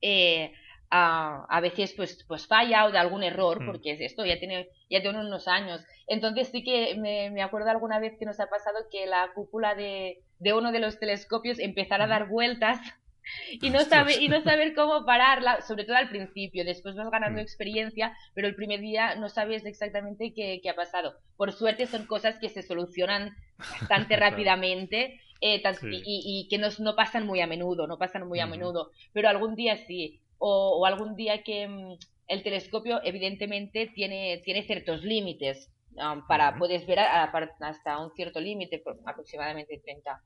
[0.00, 0.52] eh,
[0.90, 3.66] a, a veces pues, pues falla o de algún error, Mm.
[3.66, 5.84] porque es esto ya tiene, ya tiene unos años.
[6.06, 9.74] Entonces sí que me, me acuerdo alguna vez que nos ha pasado que la cúpula
[9.74, 12.78] de, de uno de los telescopios empezara a dar vueltas
[13.60, 16.64] y no, sabe, y no saber cómo pararla, sobre todo al principio.
[16.64, 17.42] Después vas ganando Mm.
[17.42, 21.14] experiencia, pero el primer día no sabes exactamente qué, qué ha pasado.
[21.36, 25.88] Por suerte son cosas que se solucionan bastante rápidamente eh, tan- Sí.
[25.90, 29.28] y, y que no, no pasan muy a menudo, no pasan muy a menudo, pero
[29.28, 30.20] algún día sí.
[30.38, 31.96] O, o algún día que mm,
[32.28, 35.72] el telescopio evidentemente tiene, tiene ciertos límites.
[35.96, 36.58] Um, para Ujú.
[36.60, 40.20] puedes ver a- a par- hasta un cierto límite, aproximadamente 30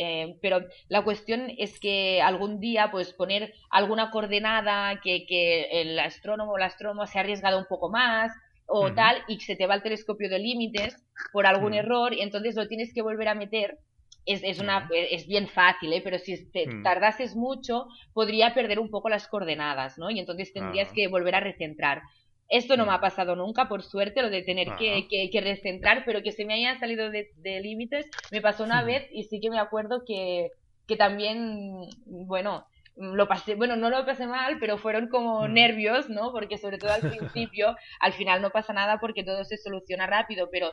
[0.00, 5.98] eh, pero la cuestión es que algún día, pues poner alguna coordenada que, que el
[5.98, 8.30] astrónomo o la astrónoma se ha arriesgado un poco más
[8.68, 10.94] o tal, y se te va el telescopio de límites
[11.32, 13.78] por algún error, y entonces lo tienes que volver a meter.
[14.24, 16.00] Es, es, una, es bien fácil, ¿eh?
[16.04, 16.82] pero si te Mm.
[16.84, 20.10] tardases mucho, podría perder un poco las coordenadas, ¿no?
[20.10, 20.92] Y entonces tendrías Ah.
[20.94, 22.02] que volver a recentrar.
[22.48, 23.00] Esto no me ha Mm.
[23.02, 24.76] pasado nunca, por suerte, lo de tener Ah.
[24.78, 28.64] que, que, que recentrar, pero que se me haya salido de, de límites, me pasó
[28.64, 28.86] una Mm.
[28.86, 30.50] vez y sí que me acuerdo que,
[30.86, 31.68] que también,
[32.06, 35.52] bueno, lo pasé, bueno, no lo pasé mal, pero fueron como Mm.
[35.52, 36.32] nervios, ¿no?
[36.32, 37.02] Porque sobre todo al
[37.52, 40.72] principio, al final no pasa nada porque todo se soluciona rápido, pero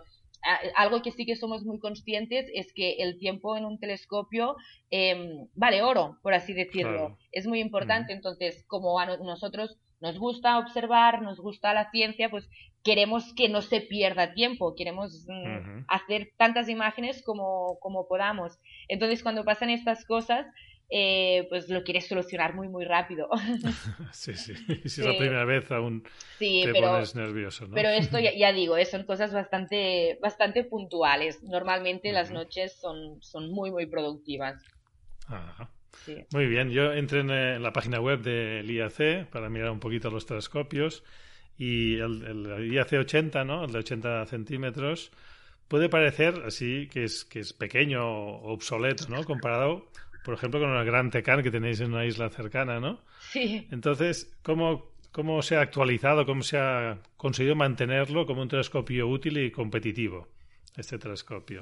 [0.75, 4.55] algo que sí que somos muy conscientes es que el tiempo en un telescopio
[4.91, 6.91] em, vale oro, por así decirlo.
[7.07, 7.17] Claro.
[7.31, 12.29] Es muy importante, entonces, como a no- nosotros nos gusta observar, nos gusta la ciencia,
[12.29, 12.47] pues
[12.83, 18.59] queremos que no se pierda tiempo, queremos mm, hacer tantas imágenes como, como podamos.
[18.87, 20.45] Entonces, cuando pasan estas cosas,
[20.91, 23.29] eh, pues lo quieres solucionar muy, muy rápido.
[24.11, 24.53] Sí, sí.
[24.85, 26.03] Si es la primera vez aún
[26.37, 27.73] sí, te pero, pones nervioso, ¿no?
[27.73, 31.41] pero esto ya, ya digo, eh, son cosas bastante, bastante puntuales.
[31.41, 34.61] Normalmente las noches son, son muy, muy productivas.
[35.27, 35.71] Ajá.
[36.03, 36.15] Sí.
[36.33, 40.09] Muy bien, yo entré en, eh, la página web del IAC para mirar un poquito
[40.09, 41.03] los telescopios
[41.57, 43.65] y el, el IAC 80, ¿no?
[43.65, 45.11] El de 80 centímetros,
[45.67, 49.23] puede parecer así que es, que es pequeño o obsoleto, ¿no?
[49.23, 49.87] Comparado,
[50.23, 52.99] por ejemplo, con el Gran Tecan que tenéis en una isla cercana, ¿no?
[53.31, 53.67] Sí.
[53.71, 59.37] Entonces, ¿cómo, ¿cómo se ha actualizado, cómo se ha conseguido mantenerlo como un telescopio útil
[59.37, 60.27] y competitivo,
[60.77, 61.61] este telescopio?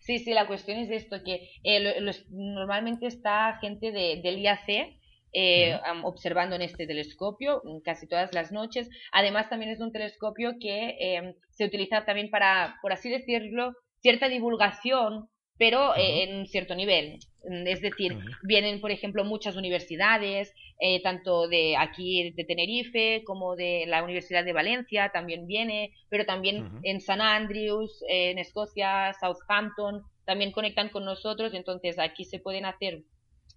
[0.00, 4.38] Sí, sí, la cuestión es esto, que eh, lo- los- normalmente está gente de, del
[4.38, 4.98] IAC
[5.36, 8.88] eh, am- observando en este telescopio casi todas las noches.
[9.12, 14.28] Además, también es un telescopio que eh, se utiliza también para, por así decirlo, cierta
[14.28, 17.18] divulgación, pero eh, en un cierto nivel.
[17.48, 23.54] Mm, Es decir, vienen, por ejemplo, muchas universidades, eh, tanto de aquí de Tenerife como
[23.54, 29.14] de la Universidad de Valencia, también viene, pero también en San Andrews, eh, en Escocia,
[29.20, 33.02] Southampton, también conectan con nosotros, entonces aquí se pueden hacer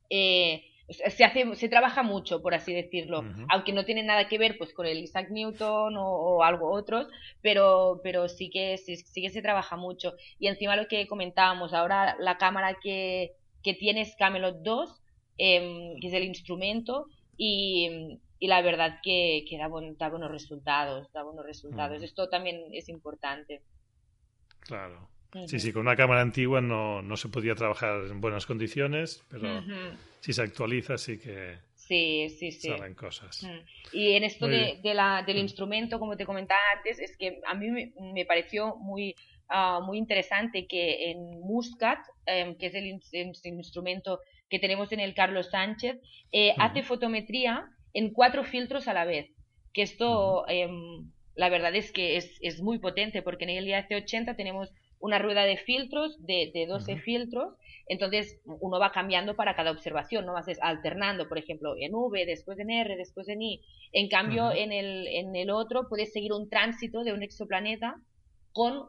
[0.09, 4.57] eh, se hace se trabaja mucho por así decirlo aunque no tiene nada que ver
[4.57, 7.07] pues con el Isaac Newton o, o algo otros
[7.41, 11.73] pero pero sí que sí, sí que se trabaja mucho y encima lo que comentábamos
[11.73, 13.33] ahora la cámara que
[13.67, 15.01] que tienes Camelot 2
[15.37, 21.45] em, que es el instrumento, y, la verdad que, que da, buenos resultados, da buenos
[21.45, 22.01] resultados.
[22.01, 23.61] Esto también es importante.
[24.61, 25.09] Claro.
[25.47, 29.61] Sí, sí, con una cámara antigua no, no se podía trabajar en buenas condiciones, pero
[30.27, 32.67] si se actualiza sí que sí, sí, sí.
[32.67, 33.47] salen cosas.
[33.93, 37.69] Y en esto de, la, del instrumento, como te comentaba antes, es que a mí
[37.69, 39.15] me, pareció muy,
[39.47, 42.87] ah, muy interesante que en Muscat, em, que es el,
[43.53, 45.95] instrumento que tenemos en el Carlos Sánchez,
[46.33, 49.31] eh, hace fotometría en cuatro filtros a la vez.
[49.73, 54.35] Que esto, em, la verdad es que es, es muy potente, porque en el IAC80
[54.35, 57.53] tenemos una rueda de filtros de, de 12 filtros,
[57.87, 62.59] entonces uno va cambiando para cada observación, no vas alternando, por ejemplo, en V, después
[62.59, 63.61] en R, después en I.
[63.93, 67.95] En cambio, en, el, en el otro puedes seguir un tránsito de un exoplaneta
[68.51, 68.87] con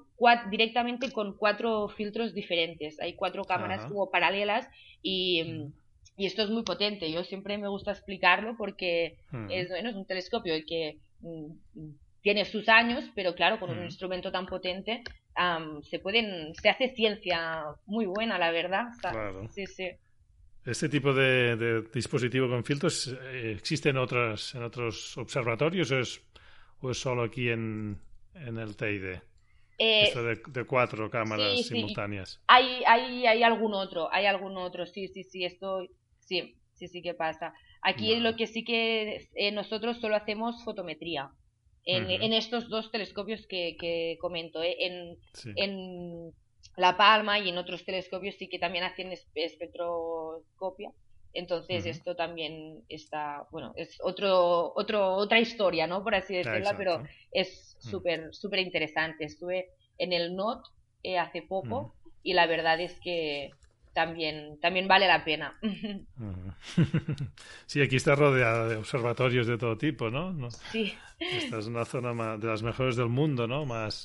[0.51, 2.99] directamente con cuatro filtros diferentes.
[3.01, 4.66] Hay cuatro cámaras como paralelas
[5.03, 5.71] y,
[6.16, 7.12] y, esto es muy potente.
[7.12, 9.18] Yo siempre me gusta explicarlo porque
[9.51, 11.53] es, bueno, es un telescopio que mm,
[12.23, 15.03] tiene sus años, pero claro, con un instrumento tan potente
[15.83, 18.87] se pueden, se hace ciencia muy buena, la verdad.
[19.01, 19.48] claro.
[19.53, 19.90] Sí, sí.
[20.64, 26.20] ¿Este tipo de, dispositivo con filtros eh, existe en, otras, en otros observatorios o es,
[26.81, 27.98] o es solo aquí en,
[28.35, 29.05] en el TID?
[29.79, 32.42] Eh, Esto de, cuatro cámaras simultáneas.
[32.48, 35.87] Hay, hay, hay algún otro, hay algún otro, sí, sí, sí, esto
[36.18, 37.55] sí, sí, sí que pasa.
[37.81, 41.31] Aquí lo que sí que eh, nosotros solo hacemos fotometría
[41.88, 44.62] en, estos dos telescopios que, comento.
[44.62, 44.77] ¿eh?
[45.57, 46.33] En,
[46.77, 50.92] La Palma y en otros telescopios sí que también hacen espectroscopia.
[51.33, 56.03] Entonces esto también está, bueno, es otro, otro, otra historia, ¿no?
[56.03, 59.24] Por así decirlo, pero es súper, súper interesante.
[59.24, 60.66] Estuve en el NOT
[61.03, 63.51] eh, hace poco y la verdad es que
[63.92, 65.59] también, también vale la pena.
[67.66, 70.51] Sí, aquí está rodeada de observatorios de todo tipo, ¿no?
[70.72, 70.94] Sí.
[71.18, 73.66] Esta es una zona de las mejores del mundo, ¿no?
[73.66, 74.05] Más,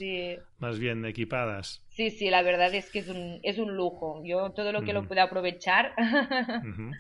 [0.60, 1.86] más bien equipadas.
[1.90, 4.22] Sí, sí, la verdad es que es un, es un lujo.
[4.26, 5.94] Yo todo lo que lo pueda aprovechar.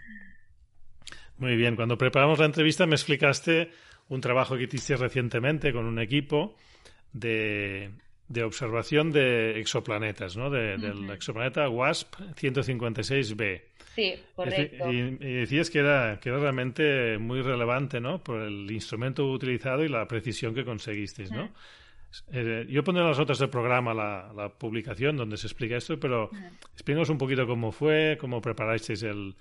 [1.38, 3.72] Muy bien, cuando preparamos la entrevista me explicaste
[4.10, 6.56] un trabajo que hiciste recientemente con un equipo
[7.12, 7.92] de,
[8.34, 10.50] de observación de exoplanetas, ¿no?
[10.50, 13.62] Del exoplaneta WASP 156b.
[13.96, 14.92] Sí, correcto.
[14.92, 18.24] Y, decías que era, que era realmente muy relevante, ¿no?
[18.24, 21.52] Por el instrumento utilizado y la precisión que conseguisteis, ¿no?
[22.32, 26.30] Eh, yo pondré en las notas del programa la, publicación donde se explica esto, pero
[26.74, 29.36] explícanos un poquito cómo fue, cómo preparasteis el,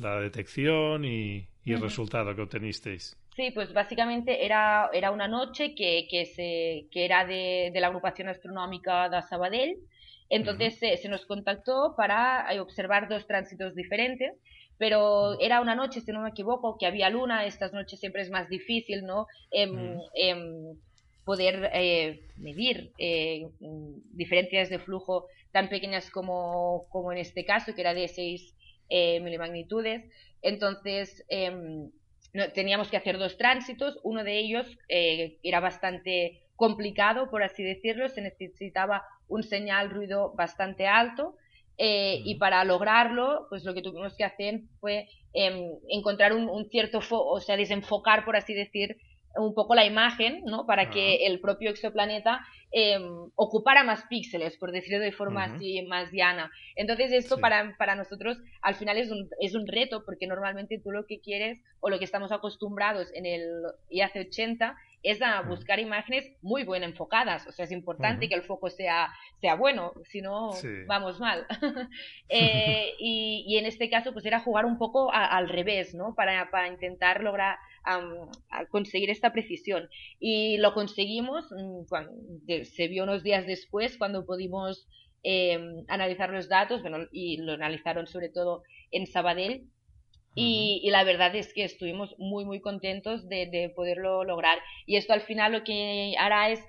[0.00, 3.16] la detección y, y el resultado que obtenisteis.
[3.34, 7.86] Sí, pues básicamente era, era una noche que, que, se, que era de, de la
[7.86, 9.78] agrupación astronómica de Sabadell.
[10.32, 14.32] Entonces se, nos contactó para eh, observar dos tránsitos diferentes,
[14.78, 17.44] pero era una noche, si no me equivoco, que había luna.
[17.44, 19.26] Estas noches siempre es más difícil, ¿no?
[19.50, 20.74] Em, em,
[21.26, 23.46] poder eh, medir eh,
[24.14, 28.54] diferencias de flujo tan pequeñas como, como en este caso, que era de 6
[29.20, 30.04] milimagnitudes.
[30.40, 31.24] Entonces,
[32.54, 38.08] teníamos que hacer dos tránsitos, uno de ellos eh, era bastante complicado, por así decirlo,
[38.08, 41.36] se necesitaba un señal ruido bastante alto
[41.78, 47.00] eh, y para lograrlo, pues lo que tuvimos que hacer fue em, encontrar un, cierto,
[47.10, 48.96] o sea, desenfocar, por así decir,
[49.36, 50.66] un poco la imagen, ¿no?
[50.66, 56.10] Para que el propio exoplaneta em, ocupara más píxeles, por decirlo de forma así más
[56.12, 56.50] llana.
[56.76, 60.90] Entonces esto para, para nosotros al final es un, es un reto, porque normalmente tú
[60.90, 63.42] lo que quieres o lo que estamos acostumbrados en el
[63.90, 67.46] IAC 80 es a buscar imágenes muy bien enfocadas.
[67.46, 69.08] O sea, es importante que el foco sea,
[69.40, 70.50] sea bueno, si no,
[70.86, 71.46] vamos mal.
[72.34, 76.14] Eh, y, y, en este caso, pues era jugar un poco al revés, ¿no?
[76.14, 77.58] Para, para intentar lograr
[78.70, 79.88] conseguir esta precisión.
[80.20, 82.12] Y lo conseguimos, mm, cuando,
[82.64, 84.86] se vio unos días después, cuando pudimos
[85.24, 89.68] em, analizar los datos, bueno, y lo analizaron sobre todo en Sabadell,
[90.34, 94.58] y, la verdad es que estuvimos muy, muy contentos de, poderlo lograr.
[94.86, 96.60] Y esto al final lo que hará es,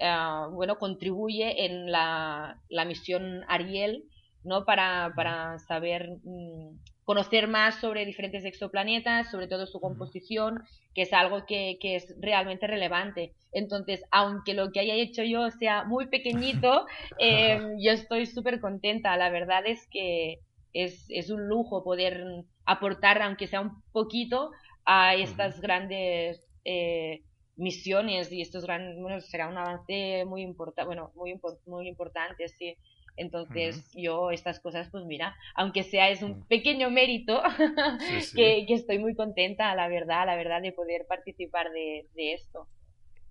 [0.00, 4.04] ah, bueno, contribuye en la, la, misión Ariel,
[4.44, 4.64] ¿no?
[4.64, 11.12] Para, para saber, mm, conocer más sobre diferentes exoplanetas, sobre todo su composición, que es
[11.12, 13.32] algo que, que es realmente relevante.
[13.52, 16.84] Entonces, aunque lo que haya hecho yo sea muy pequeñito,
[17.20, 19.16] em, yo estoy súper contenta.
[19.16, 20.40] La verdad es que
[20.72, 22.24] es, es un lujo poder
[22.64, 24.50] aportar, aunque sea un poquito,
[24.84, 27.22] a estas grandes eh,
[27.54, 32.76] misiones y estos grandes, bueno, será un avance muy importante, bueno, muy, muy importante, sí.
[33.16, 37.42] Entonces, yo estas cosas, pues mira, aunque sea es un pequeño mérito,
[38.34, 42.66] que, estoy muy contenta, la verdad, la verdad, de poder participar de, esto.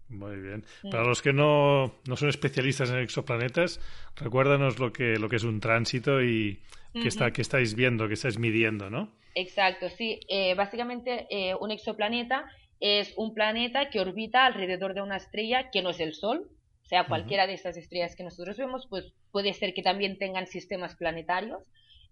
[0.09, 0.63] Muy bien.
[0.83, 0.89] Mm.
[0.89, 3.79] Para los que no, no, son especialistas en exoplanetas,
[4.15, 6.61] recuérdanos lo que, lo que es un tránsito y
[6.93, 9.11] qué, está, qué estáis viendo, qué estáis midiendo, ¿no?
[9.35, 10.19] Exacto, sí.
[10.29, 12.45] Eh, básicamente, eh, un exoplaneta
[12.79, 16.49] es un planeta que orbita alrededor de una estrella que no es el Sol,
[16.85, 20.45] o sea, cualquiera de estas estrellas que nosotros vemos, pues puede ser que también tengan
[20.45, 21.63] sistemas planetarios.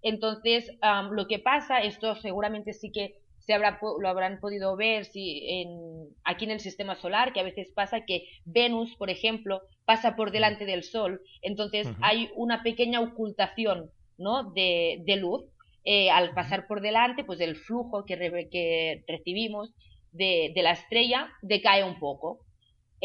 [0.01, 0.71] Entonces,
[1.11, 6.07] lo que pasa, esto seguramente sí que se habrá, lo habrán podido ver si en,
[6.23, 10.31] aquí en el sistema solar, que a veces pasa que Venus, por ejemplo, pasa por
[10.31, 14.51] delante del Sol, entonces hay una pequeña ocultación ¿no?
[14.53, 15.43] de, de luz.
[15.85, 18.15] Eh, al pasar por delante, pues el flujo que,
[18.49, 19.73] que recibimos
[20.13, 22.39] de, de, la estrella decae un poco.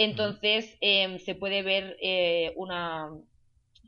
[0.00, 3.10] Entonces em, se puede ver eh, una...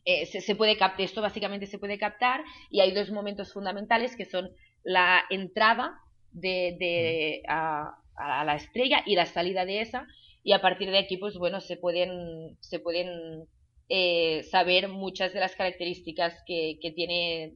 [0.05, 4.25] Eh, se, puede captar, esto básicamente se puede captar y hay dos momentos fundamentales que
[4.25, 4.51] son
[4.83, 6.01] la entrada
[6.33, 10.07] de, a, la estrella y la salida de esa
[10.43, 13.45] y a partir de aquí pues bueno se pueden se pueden
[13.89, 17.53] eh, saber muchas de las características que, tiene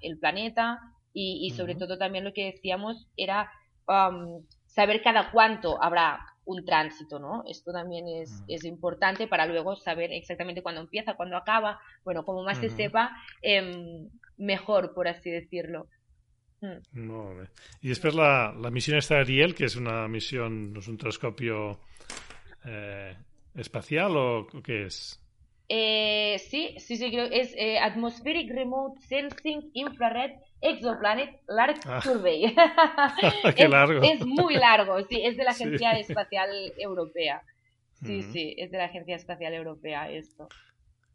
[0.00, 0.78] el planeta
[1.12, 3.50] y, sobre todo también lo que decíamos era
[4.66, 7.44] saber cada cuánto habrá un tránsito, ¿no?
[7.46, 11.78] Esto también es, es, importante para luego saber exactamente cuándo empieza, cuándo acaba.
[12.04, 14.08] Bueno, como más se sepa, em,
[14.38, 15.88] mejor, por así decirlo.
[16.62, 17.42] Mm.
[17.82, 21.80] Y después la, la misión esta Ariel, que es una misión, ¿no es un telescopio
[22.64, 23.14] eh,
[23.54, 25.20] espacial o qué es?
[25.68, 32.00] Eh, sí, sí, sí, creo es eh, Atmospheric Remote Sensing Infrared Exoplanet Large ah.
[32.00, 32.54] Survey.
[33.54, 34.02] Qué es, largo.
[34.02, 37.42] Es muy largo, sí, es de la Agencia Espacial Europea.
[38.02, 40.48] Sí, sí, es de la Agencia Espacial Europea esto.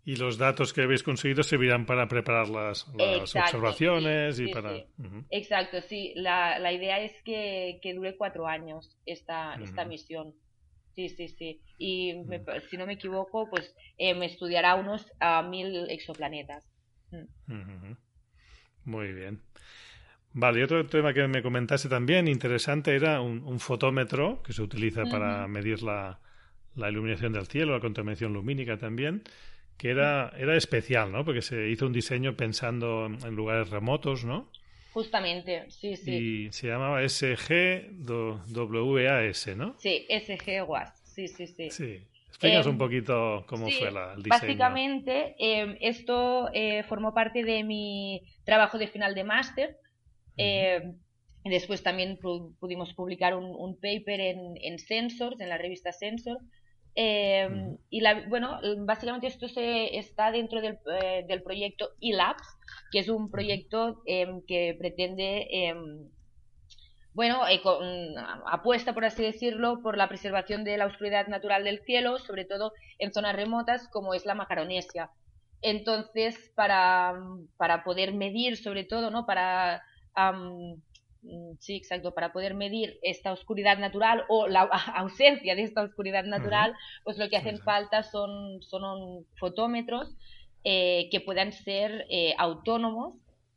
[0.05, 4.83] Y los datos que habéis conseguido servirán para preparar las, observaciones y para...
[5.29, 6.11] Exacto, sí.
[6.15, 10.33] La, la, idea es que, que dure cuatro años esta, esta misión.
[10.95, 11.62] Sí, sí, sí.
[11.77, 12.13] Y
[12.69, 16.63] si no me equivoco, pues eh, me estudiará unos a mil exoplanetas.
[17.12, 17.93] Mm.
[18.86, 19.41] Muy bien.
[20.34, 25.03] Vale, y otro tema que me comentaste también interesante era un, fotómetro que se utiliza
[25.06, 26.19] para medir la,
[26.75, 29.23] la, iluminación del cielo, la contaminación lumínica también,
[29.77, 31.23] que era, era especial, ¿no?
[31.23, 34.49] Porque se hizo un diseño pensando en lugares remotos, ¿no?
[34.93, 36.12] Justamente, sí, sí.
[36.12, 37.47] Y se llamaba SGWAS,
[39.58, 39.75] ¿no?
[39.79, 41.71] Sí, SGWAS, sí, sí, sí.
[41.71, 42.08] Sí.
[42.27, 44.29] Explícanos un em, poquito cómo fue la, el diseño.
[44.29, 49.77] Básicamente, em, esto eh, formó parte de mi trabajo de final de máster.
[50.38, 50.95] Em,
[51.43, 52.19] después también
[52.60, 56.38] pudimos publicar un, paper en, en, Sensors, en la revista Sensor.
[56.95, 62.47] Y la, bueno, básicamente esto se, está dentro del, eh, del proyecto eLabs,
[62.91, 65.47] que es un proyecto que pretende
[67.13, 67.62] bueno, eh,
[68.47, 72.73] apuesta, por así decirlo, por la preservación de la oscuridad natural del cielo, sobre todo
[72.97, 75.12] en zonas remotas como es la Macaronesia.
[75.62, 77.13] Entonces, para,
[77.58, 79.25] para poder medir, sobre todo, ¿no?
[79.25, 79.84] Para,
[81.59, 84.62] sí, exacto, para poder medir esta oscuridad natural o la
[84.95, 90.15] ausencia de esta oscuridad natural, pues lo que hacen falta son, son fotómetros
[90.63, 93.15] eh, que puedan ser eh, autónomos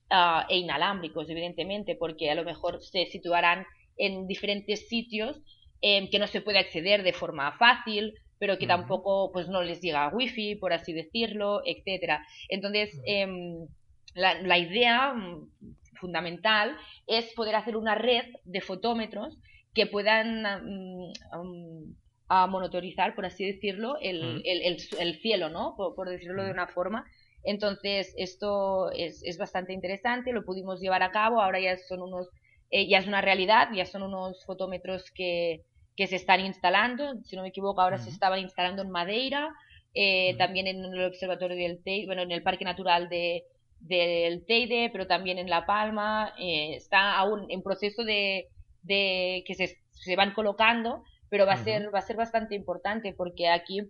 [0.09, 5.40] Ah, e inalámbricos, evidentemente, porque a lo mejor se situarán en diferentes sitios
[5.81, 9.81] em, que no se puede acceder de forma fácil, pero que tampoco pues no les
[9.81, 12.24] llega a wifi, por así decirlo, etcétera.
[12.48, 13.66] Entonces, em,
[14.14, 15.48] la, idea mm,
[15.96, 19.38] fundamental es poder hacer una red de fotómetros
[19.74, 21.96] que puedan mm, mm,
[22.28, 25.74] a monitorizar, por así decirlo, el, el, cielo, ¿no?
[25.76, 27.06] por decirlo de una forma,
[27.46, 32.28] entonces, esto es, es, bastante interesante, lo pudimos llevar a cabo, ahora ya son unos,
[32.70, 35.62] eh, ya es una realidad, ya son unos fotómetros que,
[35.96, 39.54] que se están instalando, si no me equivoco, ahora se estaban instalando en Madeira,
[39.94, 43.44] eh, también en el observatorio del Teide, bueno, en el Parque Natural de,
[43.80, 48.48] del Teide, pero también en La Palma, eh, está aún en proceso de,
[48.83, 53.12] de que se, se van colocando, pero va a ser, va a ser bastante importante
[53.12, 53.81] porque aquí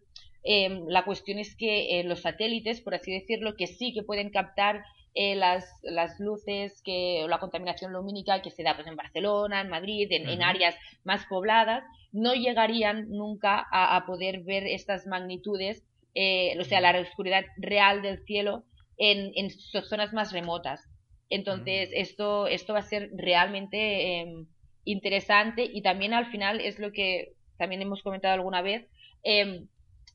[0.49, 4.31] Em, la cuestión es que eh, los satélites, por así decirlo, que sí que pueden
[4.31, 8.95] captar eh, las, las, luces que, o la contaminación lumínica que se da pues, en
[8.95, 11.83] Barcelona, en Madrid, en, áreas más pobladas,
[12.13, 15.83] no llegarían nunca a, poder ver estas magnitudes,
[16.15, 18.63] eh, o sea, la oscuridad real del cielo
[18.99, 20.81] en, en zonas más remotas.
[21.29, 24.47] Entonces, esto, esto va a ser realmente em,
[24.85, 28.87] interesante y también al final es lo que también hemos comentado alguna vez,
[29.25, 29.67] em,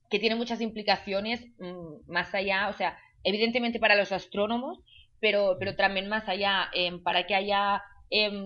[0.09, 4.79] que tiene muchas implicaciones mm, más allá, o sea, evidentemente para los astrónomos,
[5.19, 7.84] pero, pero también más allá, em, para que haya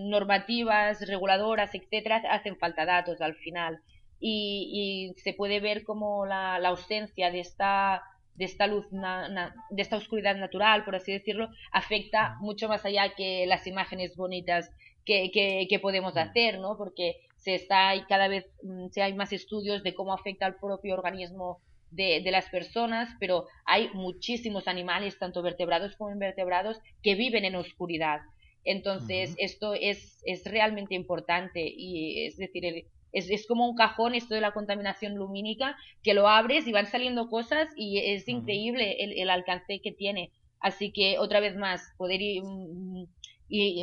[0.10, 3.80] normativas reguladoras, etcétera, hacen falta datos al final.
[4.20, 8.04] Y, se puede ver como la, ausencia de esta
[8.36, 13.46] de esta luz de esta oscuridad natural por así decirlo afecta mucho más allá que
[13.48, 14.72] las imágenes bonitas
[15.06, 19.32] que, que, podemos hacer no porque se está y cada vez mm, se hay más
[19.32, 21.62] estudios de cómo afecta al propio organismo
[21.92, 27.56] de, de, las personas, pero hay muchísimos animales, tanto vertebrados como invertebrados, que viven en
[27.56, 28.20] oscuridad.
[28.66, 34.36] Entonces, esto es, es realmente importante y es decir, es, es, como un cajón esto
[34.36, 39.14] de la contaminación lumínica, que lo abres y van saliendo cosas y es increíble el,
[39.14, 40.32] el, alcance que tiene.
[40.60, 42.42] Así que, otra vez más, poder y,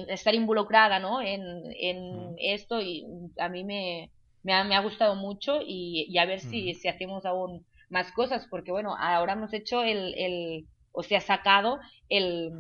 [0.09, 1.23] estar involucrada ¿no?
[1.23, 1.43] en,
[1.81, 3.07] en esto y
[3.39, 4.11] a mí me,
[4.43, 8.13] me, ha, me ha gustado mucho y, y a ver si, si hacemos aún más
[8.13, 11.81] cosas, porque bueno, ahora hemos hecho el, el o se ha sacado
[12.11, 12.53] el,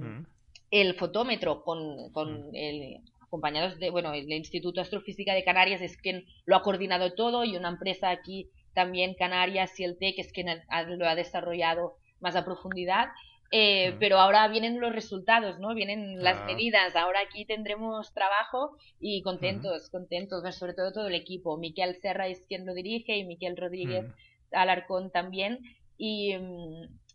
[0.70, 3.00] el fotómetro con, con el
[3.32, 7.44] acompañados de, bueno, el Instituto de Astrofísica de Canarias es quien lo ha coordinado todo
[7.44, 12.36] y una empresa aquí también Canarias y el TEC es quien lo ha desarrollado más
[12.36, 13.08] a profundidad.
[13.50, 15.74] Eh, pero ahora vienen los resultados, ¿no?
[15.74, 16.94] Vienen las medidas.
[16.94, 21.56] Ahora aquí tendremos trabajo y contentos, contentos, sobre todo todo el equipo.
[21.56, 24.06] Miquel Serra es quien lo dirige y Miquel Rodríguez
[24.52, 25.58] Alarcón también
[25.96, 26.34] y,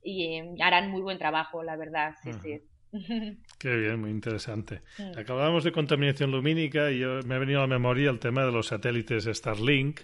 [0.04, 2.62] y, harán muy buen trabajo, la verdad, sí, sí.
[3.58, 4.82] Qué bien, muy interesante.
[5.00, 5.18] Mm.
[5.18, 8.52] Acabamos de contaminación lumínica y yo, me ha venido a la memoria el tema de
[8.52, 10.02] los satélites Starlink,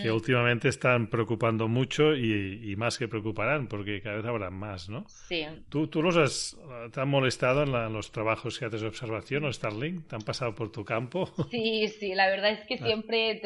[0.00, 5.04] que últimamente están preocupando mucho y, más que preocuparán, porque cada vez habrá más, ¿no?
[5.08, 5.44] Sí.
[5.68, 6.56] ¿Tú, tú los has,
[6.92, 10.06] te han molestado en, los trabajos que haces de observación o Starlink?
[10.06, 11.28] ¿Te han pasado por tu campo?
[11.50, 12.86] Sí, sí, la verdad es que ah.
[12.86, 13.40] siempre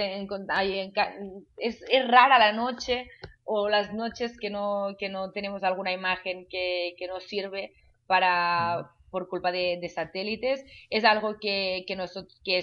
[1.57, 3.09] es, es rara la noche
[3.45, 7.73] o las noches que no, que no tenemos alguna imagen que, que nos sirve
[8.07, 12.59] para por culpa de, satélites es algo que, que, nosotros, que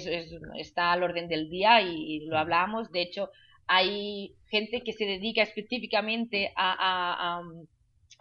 [0.58, 2.91] está al orden del día y, lo hablamos.
[2.91, 3.30] De hecho,
[3.68, 7.41] hay gente que se dedica específicamente a,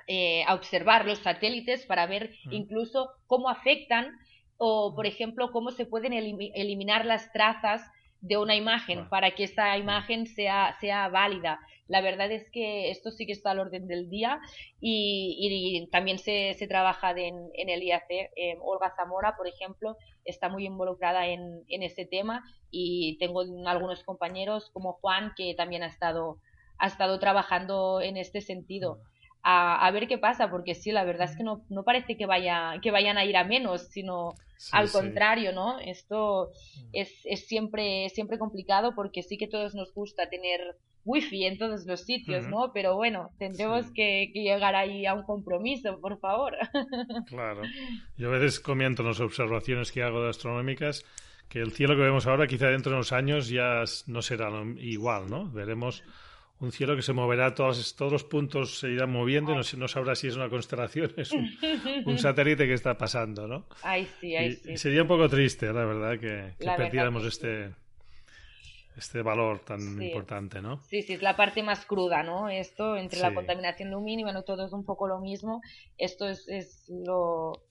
[0.07, 4.13] eh, a, observar los satélites para ver incluso cómo afectan
[4.59, 7.83] o, por ejemplo, cómo se pueden eliminar las trazas
[8.21, 11.61] de una imagen para que esa imagen sea, sea válida.
[11.89, 14.41] La verdad es que esto sí que está al orden del día
[14.81, 18.11] y, también se, se trabaja en, en el IAC.
[18.11, 24.05] Eh, Olga Zamora, por ejemplo, está muy involucrada en, en ese tema y tengo algunos
[24.05, 26.39] compañeros como Juan que también ha estado,
[26.79, 29.01] ha estado trabajando en este sentido.
[29.43, 32.27] A, a, ver qué pasa, porque sí, la verdad es que no, no parece que,
[32.27, 34.35] vaya, que vayan a ir a menos, sino
[34.73, 35.79] al contrario, ¿no?
[35.79, 36.51] Esto
[36.93, 40.77] es, es, siempre, siempre complicado porque sí que todos nos gusta tener
[41.09, 42.71] wifi en todos los sitios, ¿no?
[42.75, 46.55] Pero bueno, tendremos que, llegar ahí a un compromiso, por favor.
[47.29, 47.63] Claro.
[48.17, 51.05] Yo a veces comento en las observaciones que hago de astronómicas
[51.49, 55.31] que el cielo que vemos ahora quizá dentro de unos años ya no será igual,
[55.31, 55.51] ¿no?
[55.51, 56.03] Veremos
[56.61, 59.89] un cielo que se moverá, todos, todos los puntos se irán moviendo y no, no
[59.89, 63.67] sabrá si es una constelación, es un, satélite que está pasando, ¿no?
[63.83, 64.77] Ay, sí, ay, sí.
[64.77, 67.71] sería un poco triste, la verdad, que, perdiéramos este,
[68.99, 70.83] este valor tan importante, ¿no?
[70.83, 72.49] Sí, sí, es la parte más cruda, ¿no?
[72.49, 75.63] Esto, entre la contaminación lumínica, no todo es un poco lo mismo.
[75.97, 77.63] Esto es, es lo,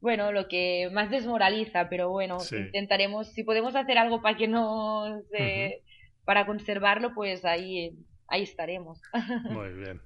[0.00, 5.22] bueno, lo que más desmoraliza, pero bueno, intentaremos, si podemos hacer algo para que no
[6.24, 7.96] para conservarlo, pues ahí
[8.26, 9.00] ahí estaremos.
[9.50, 10.00] Muy bien.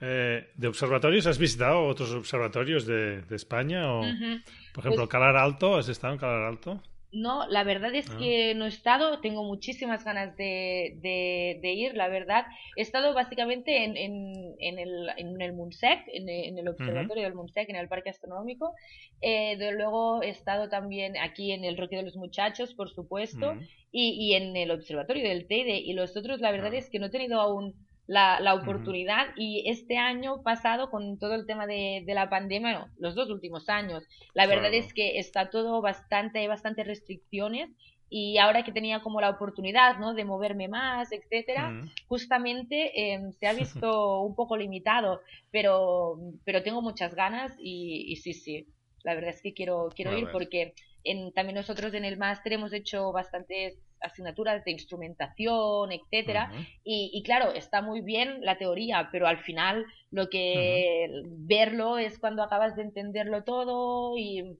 [0.00, 3.92] Eh, ¿De observatorios has visitado otros observatorios de, España?
[3.92, 6.80] O, Por ejemplo, pues Calar Alto, ¿has estado en Calar Alto?
[7.10, 8.16] No, la verdad es ah.
[8.18, 12.44] que no he estado, tengo muchísimas ganas de, de, ir, la verdad.
[12.76, 17.70] He estado básicamente en, en, en, el, en el MUNSEC, en, el observatorio del MUNSEC,
[17.70, 18.74] en el Parque Astronómico.
[19.22, 23.56] Eh, de, luego he estado también aquí en el Roque de los Muchachos, por supuesto,
[23.90, 25.78] y, y en el observatorio del TEDE.
[25.78, 26.78] Y los otros, la verdad ah.
[26.78, 29.28] es que no he tenido aún la, la oportunidad.
[29.36, 33.68] Y este año pasado con todo el tema de, de la pandemia, los dos últimos
[33.68, 34.02] años,
[34.34, 37.70] la verdad es que está todo bastante, hay bastantes restricciones.
[38.10, 40.14] Y ahora que tenía como la oportunidad ¿no?
[40.14, 43.52] de moverme más, etcétera, justamente em, se ha
[43.82, 48.66] visto un poco limitado, pero, pero tengo muchas ganas y, y sí, sí,
[49.04, 50.72] la verdad es que quiero, quiero ir porque
[51.10, 56.52] en, también nosotros en el máster hemos hecho bastantes asignaturas de instrumentación, etcétera,
[56.84, 62.42] y, claro, está muy bien la teoría, pero al final lo que verlo es cuando
[62.42, 64.56] acabas de entenderlo todo y,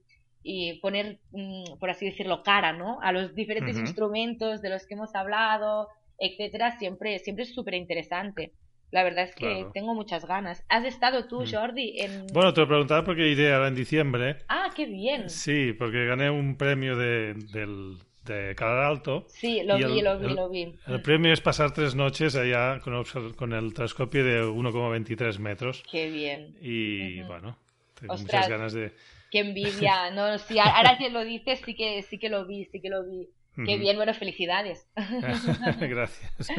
[0.81, 2.99] poner, mm, por así decirlo, cara, ¿no?
[3.01, 5.87] A los diferentes instrumentos de los que hemos hablado,
[6.17, 8.51] etcétera, siempre, siempre es súper interesante.
[8.91, 10.63] La verdad es que tengo muchas ganas.
[10.69, 11.51] ¿Has estado tú, mm.
[11.51, 11.99] Jordi?
[11.99, 12.27] En...
[12.33, 14.37] Bueno, te lo preguntaba porque iré ahora en diciembre.
[14.47, 15.29] Ah, qué bien.
[15.29, 19.25] Sí, porque gané un premio de, del, de Alto.
[19.27, 20.75] Sí, lo vi, lo vi, lo vi.
[20.87, 23.03] El premio es pasar tres noches allá con,
[23.35, 25.83] con el telescopio de 1,23 metros.
[25.89, 26.55] Qué bien.
[26.61, 27.57] Y bueno,
[27.99, 28.93] tengo muchas ganas de...
[29.31, 30.09] Qué envidia.
[30.13, 33.03] No, sí, ahora que lo dices, sí que, sí que lo vi, sí que lo
[33.05, 33.29] vi.
[33.65, 34.87] Qué bien, bueno, felicidades.
[35.79, 36.49] Gracias.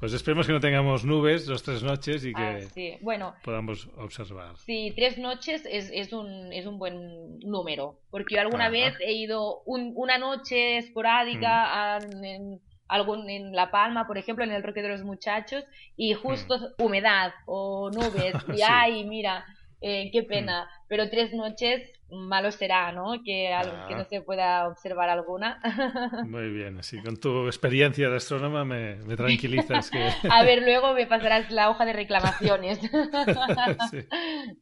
[0.00, 4.56] Pues esperemos que no tengamos nubes dos tres noches y que bueno, podamos observar.
[4.58, 9.14] Sí, tres noches es, es, un, es un buen número, porque yo alguna vez he
[9.14, 14.88] ido una noche esporádica en, algún, en La Palma, por ejemplo, en el Roque de
[14.90, 15.64] los Muchachos,
[15.96, 19.44] y justo humedad o nubes, y ay, mira,
[19.80, 23.22] eh, qué pena, pero tres noches malo será, ¿no?
[23.24, 23.54] Que,
[23.88, 25.60] que no se pueda observar alguna.
[26.26, 29.90] Muy bien, así con tu experiencia de astrónoma me, me tranquilizas.
[29.90, 30.08] Que...
[30.30, 32.80] A ver, luego me pasarás la hoja de reclamaciones.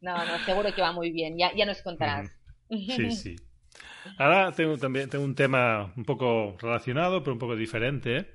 [0.00, 2.30] No, no, seguro que va muy bien, ya, ya nos contarás.
[2.68, 3.36] Sí, sí.
[4.18, 8.26] Ahora tengo también tengo un tema un poco relacionado, pero un poco diferente.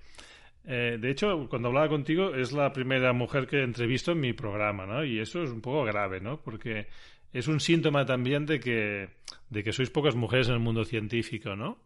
[0.65, 4.33] Eh, de hecho, cuando hablaba contigo, es la primera mujer que he entrevisto en mi
[4.33, 5.03] programa, ¿no?
[5.03, 6.41] Y eso es un poco grave, ¿no?
[6.41, 6.87] Porque
[7.33, 9.09] es un síntoma también de que,
[9.49, 11.77] de que sois pocas mujeres en el mundo científico, ¿no?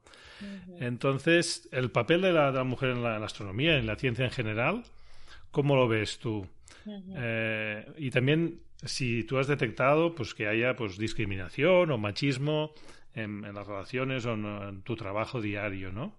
[0.79, 4.83] Entonces, el papel de la, mujer en la, astronomía, en la ciencia en general,
[5.51, 6.45] ¿cómo lo ves tú?
[7.15, 12.73] Eh, y también si tú has detectado pues que haya pues discriminación o machismo
[13.15, 16.13] en, las relaciones o en, tu trabajo diario, ¿no?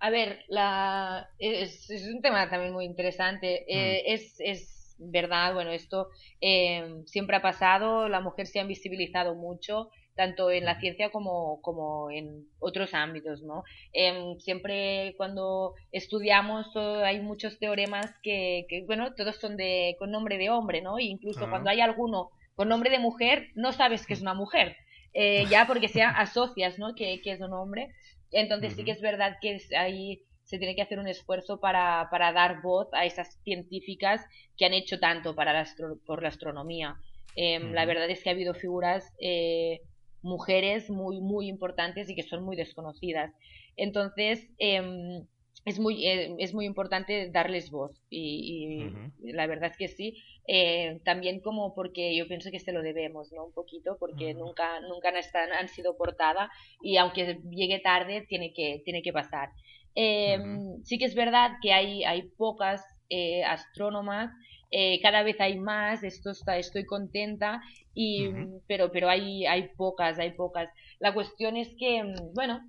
[0.00, 3.64] A ver, la, es, un tema también muy interesante.
[3.68, 4.12] Eh, mm.
[4.12, 6.08] es, es verdad, bueno, esto
[6.40, 11.60] eh, siempre ha pasado, la mujer se ha visibilizado mucho, tanto en la ciencia como,
[11.60, 13.64] como en otros ámbitos, ¿no?
[13.92, 20.38] Em, siempre cuando estudiamos hay muchos teoremas que, que, bueno, todos son de, con nombre
[20.38, 20.98] de hombre, ¿no?
[20.98, 24.76] E incluso cuando hay alguno con nombre de mujer, no sabes que es una mujer,
[25.12, 26.94] eh, ya porque sea asocias, ¿no?
[26.94, 27.90] Que, que es un hombre.
[28.32, 32.32] Entonces sí que es verdad que hay se tiene que hacer un esfuerzo para, para
[32.32, 34.24] dar voz a esas científicas
[34.56, 35.66] que han hecho tanto para la
[36.06, 36.96] por la astronomía.
[37.34, 39.80] Em, la verdad es que ha habido figuras eh,
[40.22, 43.32] mujeres muy, muy importantes y que son muy desconocidas.
[43.76, 45.26] Entonces, em,
[45.64, 48.84] es muy, eh, es muy importante darles voz y,
[49.20, 50.22] la verdad es que sí.
[50.46, 53.46] Eh, también como porque yo pienso que se lo debemos, ¿no?
[53.46, 58.80] Un poquito, porque nunca, nunca han, han sido portada y aunque llegue tarde, tiene que,
[58.84, 59.50] tiene que pasar.
[59.98, 64.30] Em, sí que es verdad que hay, hay pocas eh, astrónomas,
[64.70, 67.62] eh, cada vez hay más, esto está, estoy contenta,
[67.94, 68.28] y,
[68.66, 70.68] pero, pero hay, hay pocas, hay pocas.
[70.98, 72.60] La cuestión es que, mm, bueno,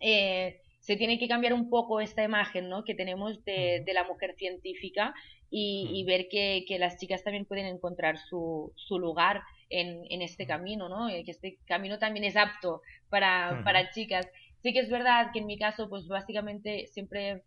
[0.00, 2.84] eh, se tiene que cambiar un poco esta imagen ¿no?
[2.84, 5.14] que tenemos de, de la mujer científica
[5.50, 10.46] y, ver que, que, las chicas también pueden encontrar su, su lugar en, en, este
[10.46, 11.08] camino, ¿no?
[11.08, 14.28] que este camino también es apto para, para chicas.
[14.66, 17.44] Sí que es verdad que en mi caso, pues básicamente siempre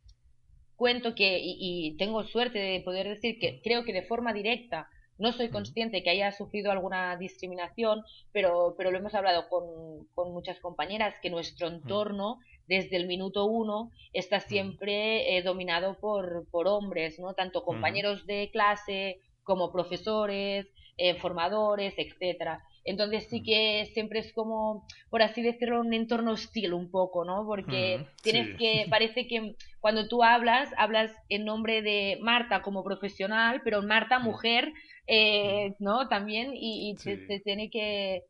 [0.77, 5.33] cuento que, y, tengo suerte de poder decir que creo que de forma directa no
[5.33, 10.61] soy consciente que haya sufrido alguna discriminación, pero, pero lo hemos hablado con, con muchas
[10.61, 12.39] compañeras, que nuestro entorno,
[12.69, 17.33] desde el minuto uno, está siempre eh, dominado por, por hombres, ¿no?
[17.33, 22.63] Tanto compañeros de clase como profesores, eh, formadores, etcétera.
[22.89, 27.45] Entonces sí que siempre es como, por así decirlo, un entorno hostil un poco, ¿no?
[27.45, 33.61] Porque tienes que, parece que cuando tú hablas, hablas en nombre de Marta como profesional,
[33.63, 34.73] pero Marta mujer,
[35.05, 36.07] eh, ¿no?
[36.07, 38.23] También, y, te, tiene que,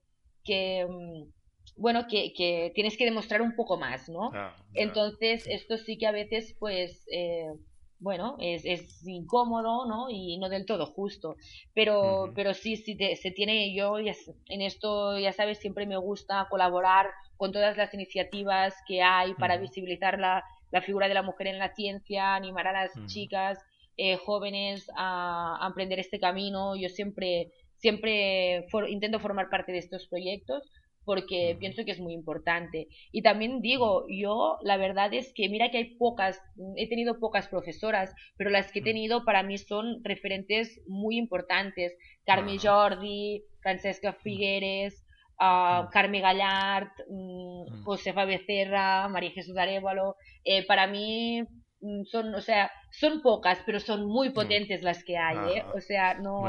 [0.44, 1.30] que mm,
[1.78, 4.32] bueno, que, que, tienes que demostrar un poco más, ¿no?
[4.34, 7.48] Ah, Entonces, esto sí que a veces, pues, eh,
[8.00, 10.10] bueno, es, es, incómodo, ¿no?
[10.10, 11.36] Y no del todo justo.
[11.74, 17.08] Pero, pero sí, sí se tiene, yo en esto, ya sabes, siempre me gusta colaborar
[17.38, 21.60] con todas las iniciativas que hay para visibilizar la, la, figura de la mujer en
[21.60, 23.60] la ciencia, animar a las chicas
[23.98, 26.78] eh, jóvenes a, emprender este camino.
[26.78, 30.72] Yo siempre, siempre intento formar parte de estos proyectos
[31.06, 32.88] porque pienso que es muy importante.
[33.12, 36.42] Y también digo, yo la verdad es que mira que hay pocas,
[36.76, 41.96] he tenido pocas profesoras, pero las que he tenido para mí son referentes muy importantes.
[42.26, 45.06] Carmen Jordi, Francesca Figueres,
[45.40, 50.16] uh, Carmen Gallard, mm, Josefa Becerra, María Jesús Arevalo.
[50.44, 51.42] Eh, para mí
[51.82, 55.66] mm, son, o sea, son pocas, pero son muy potentes las que hay, ¿eh?
[55.74, 56.44] O sea, no,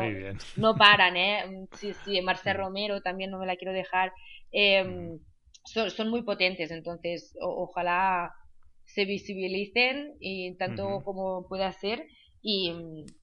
[0.56, 1.66] no paran, ¿eh?
[1.72, 4.12] Sí, sí, Marcel Romero también no me la quiero dejar.
[4.52, 5.18] Em,
[5.64, 8.32] son, muy potentes, entonces ojalá
[8.84, 12.06] se visibilicen y tanto como pueda ser
[12.42, 12.72] y,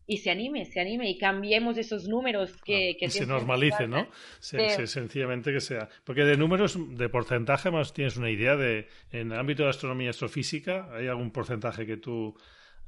[0.05, 4.07] y, se anime, se anime y cambiemos esos números que, que se normalice, ¿no?
[4.39, 5.89] sencillamente que sea.
[6.03, 10.07] Porque de números, de porcentaje, más tienes una idea de, en el ámbito de astronomía
[10.07, 12.37] y astrofísica, ¿hay algún porcentaje que tú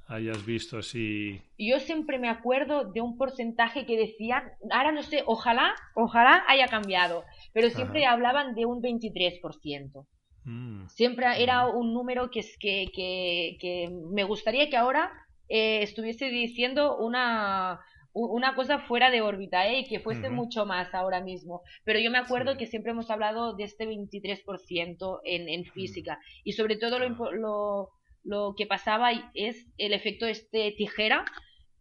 [0.10, 1.42] hayas visto así?
[1.58, 6.68] Yo siempre me acuerdo de un porcentaje que decían, ahora no sé, ojalá, ojalá haya
[6.68, 10.06] cambiado, pero siempre hablaban de un 23%.
[10.46, 10.88] Mm.
[10.88, 11.78] Siempre era mm.
[11.78, 15.12] un número que, que, que, que me gustaría que ahora
[15.48, 17.80] eh, estuviese diciendo una,
[18.14, 19.82] una cosa fuera de órbita ¿eh?
[19.82, 21.62] y que fuese mucho más ahora mismo.
[21.84, 26.54] Pero yo me acuerdo que siempre hemos hablado de este 23% en, en física y
[26.54, 27.90] sobre todo lo, lo,
[28.30, 31.26] lo, que pasaba es el efecto este tijera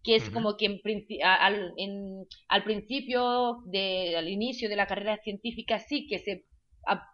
[0.05, 0.81] que es como que en,
[1.23, 6.45] al, en, al principio, de, al inicio de la carrera científica sí que se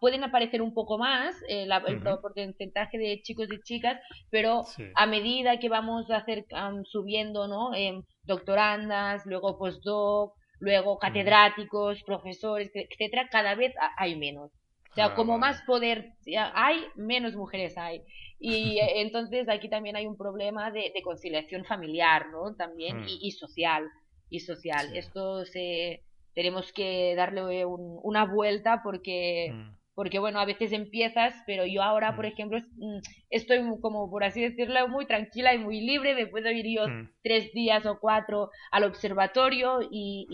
[0.01, 4.64] pueden aparecer un poco más eh, el porcentaje de chicos y chicas, pero
[4.95, 6.45] a medida que vamos a hacer,
[6.85, 7.70] subiendo, ¿no?
[8.22, 14.53] doctorandas, luego postdoc, luego catedráticos, profesores, etcétera, cada vez hay menos.
[14.95, 16.12] O sea, ah, como más poder
[16.55, 18.03] hay, menos mujeres hay.
[18.38, 22.55] Y entonces aquí también hay un problema de, conciliación familiar, ¿no?
[22.55, 23.07] También mm.
[23.09, 23.90] y, social.
[24.30, 24.97] Y social.
[24.97, 29.76] Esto se, tenemos que darle una vuelta porque, mm.
[29.95, 32.28] Porque, bueno, a veces empiezas, pero yo ahora, por mm.
[32.28, 32.99] ejemplo, mm,
[33.30, 36.86] estoy como, por así decirlo, muy tranquila y muy libre, me puedo ir yo
[37.22, 40.26] tres días o cuatro al observatorio y,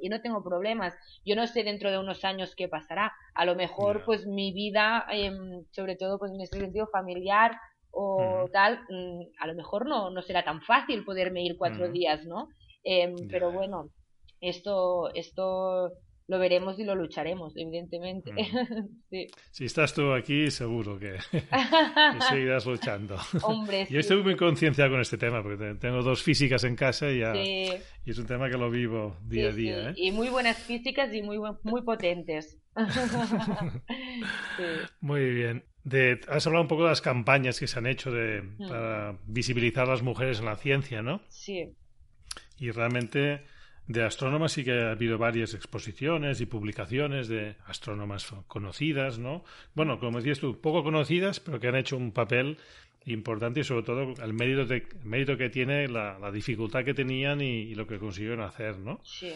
[0.00, 0.94] y, no tengo problemas.
[1.24, 3.12] Yo no sé dentro de unos años qué pasará.
[3.34, 7.52] A lo mejor, pues mi vida, em, sobre todo pues en este sentido familiar,
[7.90, 8.80] o tal,
[9.40, 12.48] a lo mejor no, no será tan fácil poderme ir cuatro días, ¿no?
[12.84, 13.90] Em, pero bueno,
[14.40, 15.92] esto, esto
[16.28, 18.32] lo veremos y lo lucharemos, evidentemente.
[18.32, 18.88] Mm.
[19.50, 21.16] Si estás tú aquí, seguro que,
[22.28, 23.16] seguirás luchando.
[23.42, 27.20] Hombre, Yo estoy muy concienciado con este tema, porque tengo dos físicas en casa y,
[27.20, 29.90] ya, y es un tema que lo vivo día a día.
[29.90, 29.94] ¿eh?
[29.96, 32.58] Y muy buenas físicas y muy, muy potentes.
[35.00, 35.64] muy bien.
[35.84, 38.68] De, has hablado un poco de las campañas que se han hecho de, mm.
[38.68, 41.22] para visibilizar a las mujeres en la ciencia, ¿no?
[41.28, 41.74] Sí.
[42.58, 43.46] Y realmente
[43.88, 49.44] de astrónomas sí que ha habido varias exposiciones y publicaciones de astrónomas conocidas, ¿no?
[49.74, 52.58] Bueno, como decías tú, poco conocidas, pero que han hecho un papel
[53.06, 57.62] importante y sobre todo el mérito, de, mérito que tiene la, dificultad que tenían y,
[57.62, 59.00] y, lo que consiguieron hacer, ¿no?
[59.04, 59.32] Sí.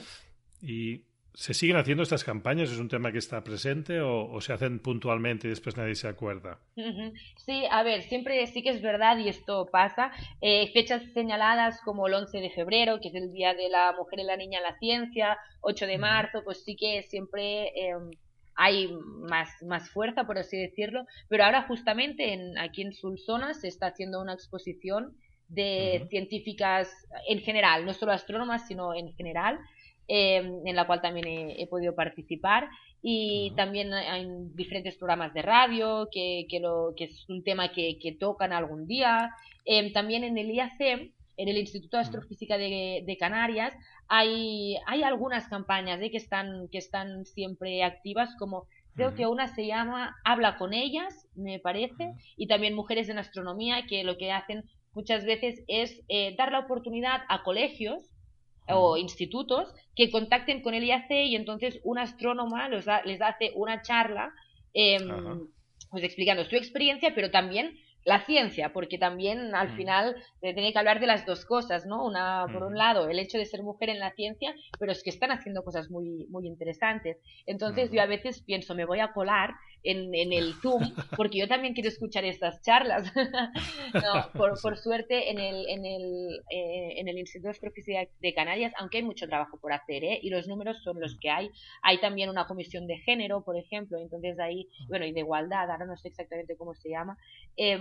[0.61, 1.01] Y
[1.35, 2.71] ¿Se siguen haciendo estas campañas?
[2.71, 6.59] ¿Es un tema que está presente o, se hacen puntualmente y después nadie se acuerda?
[7.37, 10.13] Sí, a ver, siempre sí que es verdad y esto pasa.
[10.43, 14.21] Eh, fechas señaladas como el 11 de febrero, que es el Día de la Mujer
[14.21, 18.11] y la Niña en la Ciencia, 8 de marzo, pues sí que siempre em,
[18.55, 18.93] hay
[19.31, 21.07] más, más fuerza, por así decirlo.
[21.29, 25.17] Pero ahora justamente en, aquí en Sulzona se está haciendo una exposición
[25.49, 26.91] de científicas
[27.27, 29.59] en general, no solo astrónomas, sino en general
[30.15, 32.69] Em, en la cual también he, podido participar.
[33.01, 37.99] Y también hay diferentes programas de radio, que, que, lo, que es un tema que,
[37.99, 39.35] que tocan algún día.
[39.65, 43.73] Em, también en el IAC, en el Instituto de Astrofísica de, de Canarias,
[44.07, 46.11] hay, hay algunas campañas ¿eh?
[46.11, 51.27] que, están, que están siempre activas, como creo que una se llama Habla con ellas,
[51.35, 56.35] me parece, y también Mujeres en Astronomía, que lo que hacen muchas veces es eh,
[56.37, 58.12] dar la oportunidad a colegios
[58.69, 63.83] o institutos que contacten con el IAC y entonces un astrónoma les, les hace una
[63.83, 64.33] charla
[64.73, 65.49] em,
[65.91, 69.77] pues explicando su experiencia, pero también la ciencia, porque también al mm.
[69.77, 72.05] final se tiene que hablar de las dos cosas, ¿no?
[72.05, 72.77] Una, por un mm.
[72.77, 75.91] lado, el hecho de ser mujer en la ciencia, pero es que están haciendo cosas
[75.91, 77.19] muy, muy interesantes.
[77.47, 81.49] Entonces yo a veces pienso, me voy a colar en, en el Zoom, porque yo
[81.49, 83.13] también quiero escuchar estas charlas.
[83.95, 88.35] no, por, por, suerte, en el, en el, eh, en el Instituto de Astrofísica de
[88.35, 90.19] Canarias, aunque hay mucho trabajo por hacer, ¿eh?
[90.23, 91.51] Y los números son los que hay.
[91.83, 95.87] Hay también una comisión de género, por ejemplo, entonces ahí, bueno, y de igualdad, ahora
[95.87, 97.17] no sé exactamente cómo se llama.
[97.57, 97.79] Eh,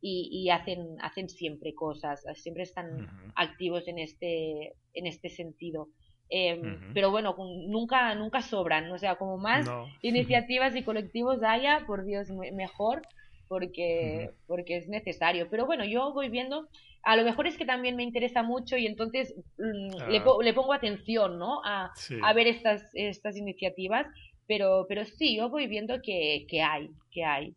[0.00, 5.88] y, hacen, hacen siempre cosas, siempre están activos en este, en este sentido.
[6.30, 7.34] Em, pero bueno,
[7.68, 9.66] nunca, nunca sobran, o sea, como más
[10.02, 13.02] iniciativas y colectivos haya, por Dios, mejor,
[13.48, 15.48] porque, porque es necesario.
[15.50, 16.68] Pero bueno, yo voy viendo,
[17.02, 20.72] a lo mejor es que también me interesa mucho y entonces mm, le, le, pongo
[20.74, 21.62] atención, ¿no?
[21.64, 21.92] A,
[22.22, 24.06] a ver estas, estas iniciativas,
[24.46, 27.54] pero, pero sí, yo voy viendo que, que hay, que hay.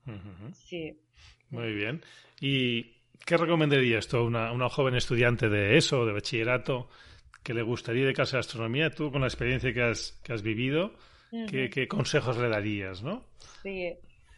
[0.54, 0.94] Sí.
[1.52, 2.02] Muy bien.
[2.40, 2.94] ¿Y
[3.26, 6.90] qué recomendarías tú a una, una joven estudiante de eso, de bachillerato,
[7.44, 8.90] que le gustaría dedicarse a la astronomía?
[8.90, 10.94] Tú, con la experiencia que has, que has vivido,
[11.50, 13.26] ¿qué, consejos le darías, no?
[13.62, 13.94] Sí,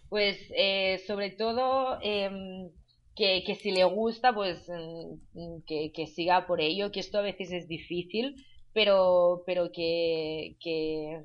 [0.10, 2.70] pues eh, sobre todo em,
[3.16, 7.22] que, que si le gusta, pues mm, que, que, siga por ello, que esto a
[7.22, 8.36] veces es difícil,
[8.74, 11.22] pero, pero que, que,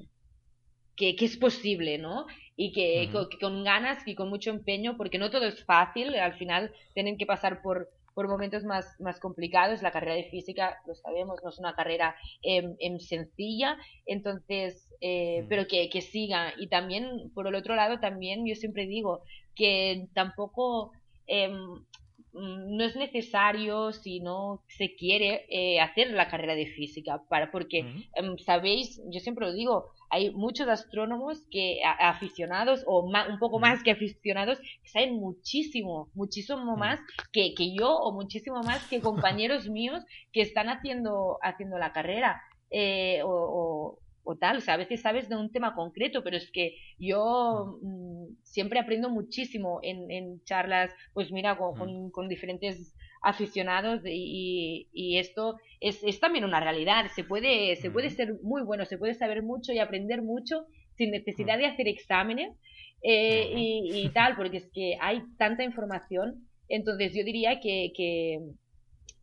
[0.97, 2.27] que, es posible, ¿no?
[2.61, 3.09] Y que,
[3.41, 7.25] con, ganas y con mucho empeño, porque no todo es fácil, al final tienen que
[7.25, 9.81] pasar por, por momentos más, más complicados.
[9.81, 15.47] La carrera de física, lo sabemos, no es una carrera em, em, sencilla, entonces, eh,
[15.49, 16.53] pero que, que siga.
[16.59, 19.23] Y también, por el otro lado, también yo siempre digo
[19.55, 20.91] que tampoco
[21.29, 21.88] mm,
[22.39, 27.81] no es necesario si no se quiere eh, hacer la carrera de física para porque
[28.15, 33.83] em, sabéis yo siempre lo digo hay muchos astrónomos que aficionados o un poco más
[33.83, 37.01] que aficionados que saben muchísimo muchísimo más
[37.33, 42.41] que, que, yo o muchísimo más que compañeros míos que están haciendo haciendo la carrera
[42.71, 43.99] eh, o, o
[44.37, 48.27] tal, o sea, a veces sabes de un tema concreto, pero es que yo mm,
[48.43, 55.57] siempre aprendo muchísimo en, en charlas, pues mira, con, con, diferentes aficionados y, y esto
[55.81, 59.43] es, es, también una realidad, se puede, se puede ser muy bueno, se puede saber
[59.43, 60.67] mucho y aprender mucho
[60.97, 62.57] sin necesidad de hacer exámenes
[63.03, 68.41] eh, y, y, tal, porque es que hay tanta información, entonces yo diría que, que,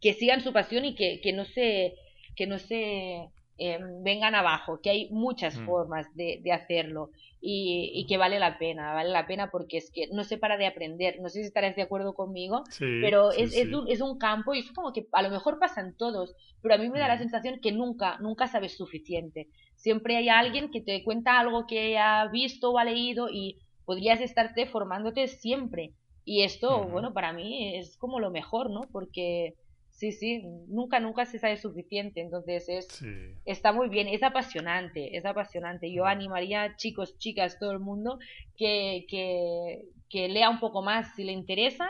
[0.01, 1.93] que sigan su pasión y que, que no se
[2.35, 5.65] que no se eh, vengan abajo, que hay muchas mm.
[5.65, 9.91] formas de, de hacerlo y, y, que vale la pena, vale la pena porque es
[9.91, 13.55] que no se para de aprender, no sé si estarás de acuerdo conmigo, pero es,
[13.55, 16.75] Es, un, es, un, campo y es como que a lo mejor pasan todos, pero
[16.75, 17.19] a mí me da la mm.
[17.19, 19.47] sensación que nunca, nunca sabes suficiente.
[19.75, 24.19] Siempre hay alguien que te cuenta algo que ha visto o ha leído y podrías
[24.19, 25.93] estarte formándote siempre.
[26.25, 28.87] Y esto, bueno, para mí es como lo mejor, ¿no?
[28.91, 29.53] Porque
[29.95, 33.05] Sí, sí, nunca, nunca se sabe suficiente, entonces es,
[33.45, 35.89] está muy bien, es apasionante, es apasionante.
[35.89, 38.19] Yo animaría chicos, chicas, todo el mundo
[38.57, 41.89] que, que, que lea un poco más si le interesa,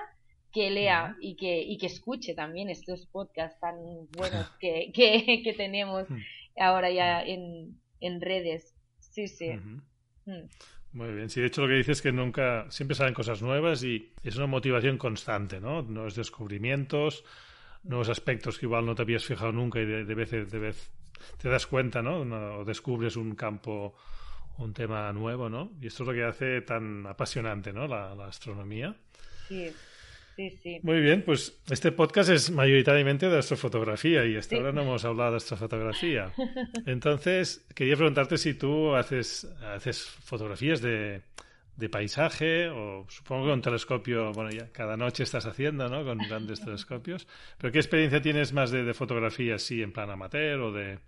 [0.52, 3.76] que lea y que, y que escuche también estos podcasts tan
[4.12, 6.08] buenos que, que, que tenemos
[6.56, 8.76] ahora ya en, en redes.
[9.00, 9.50] Sí, sí.
[10.26, 10.44] Mm.
[10.94, 13.84] Muy bien, sí, de hecho lo que dices es que nunca, siempre salen cosas nuevas
[13.84, 15.82] y es una motivación constante, ¿no?
[15.82, 17.26] Nuevos descubrimientos,
[17.86, 20.92] nuevos aspectos que igual no te habías fijado nunca y de, vez, de vez
[21.42, 22.20] te das cuenta, ¿no?
[22.60, 23.96] O descubres un campo,
[24.58, 25.72] un tema nuevo, ¿no?
[25.82, 27.88] Y esto es lo que hace tan apasionante, ¿no?
[27.88, 28.96] La, astronomía.
[29.48, 29.72] Sí.
[30.36, 30.80] Sí, sí.
[30.84, 35.32] Muy bien, pues este podcast es mayoritariamente de astrofotografía y hasta ahora no hemos hablado
[35.32, 36.34] de astrofotografía.
[36.86, 41.22] Entonces, quería preguntarte si tú haces, haces fotografías de,
[41.78, 46.06] de paisaje o supongo que un telescopio, bueno, ya cada noche estás haciendo, ¿no?
[46.06, 47.28] Con grandes telescopios.
[47.58, 51.00] Pero ¿qué experiencia tienes más de, fotografía así en plan amateur o de,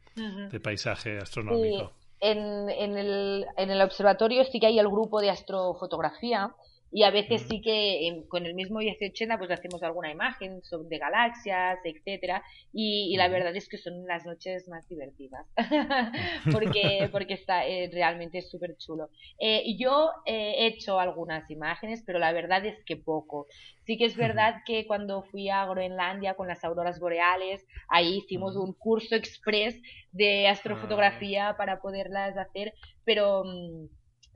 [0.62, 1.94] paisaje astronómico?
[2.20, 6.52] En, en, el, en el observatorio sí que hay el grupo de astrofotografía
[6.92, 10.90] y a veces sí que em, con el mismo IC80 pues hacemos alguna imagen sobre,
[10.90, 15.46] de galaxias, etcétera, y, la verdad es que son las noches más divertidas,
[16.52, 19.10] porque, porque está eh, realmente súper chulo.
[19.40, 23.48] Eh, yo he hecho algunas imágenes, pero la verdad es que poco.
[23.86, 28.56] Sí que es verdad que cuando fui a Groenlandia con las auroras boreales, ahí hicimos
[28.56, 29.82] un curso express
[30.12, 31.58] de astrofotografía ah.
[31.58, 32.74] para poderlas hacer,
[33.04, 33.44] pero...
[33.44, 33.88] Mm,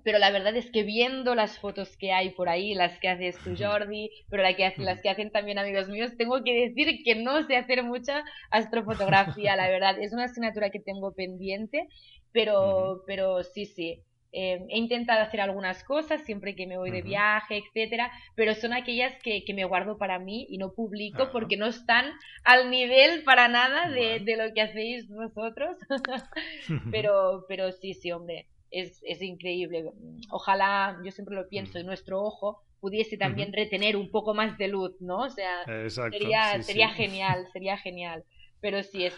[0.03, 3.37] pero la verdad es que viendo las fotos que hay por ahí, las que haces
[3.43, 7.15] tú Jordi, pero la que las que hacen también amigos míos, tengo que decir que
[7.15, 11.87] no sé hacer mucha astrofotografía, la verdad, es una asignatura que tengo pendiente,
[12.31, 14.01] pero, pero sí, sí.
[14.33, 18.71] Eh, he intentado hacer algunas cosas siempre que me voy de viaje, etcétera, pero son
[18.71, 22.05] aquellas que, que, me guardo para mí y no publico porque no están
[22.45, 25.75] al nivel para nada de, de lo que hacéis vosotros.
[26.91, 29.91] pero, pero sí, sí, hombre es, es increíble.
[30.29, 34.67] Ojalá, yo siempre lo pienso, en nuestro ojo pudiese también retener un poco más de
[34.67, 35.19] luz, ¿no?
[35.19, 38.23] O sea, sería, sería genial, sería genial.
[38.59, 39.15] Pero sí, es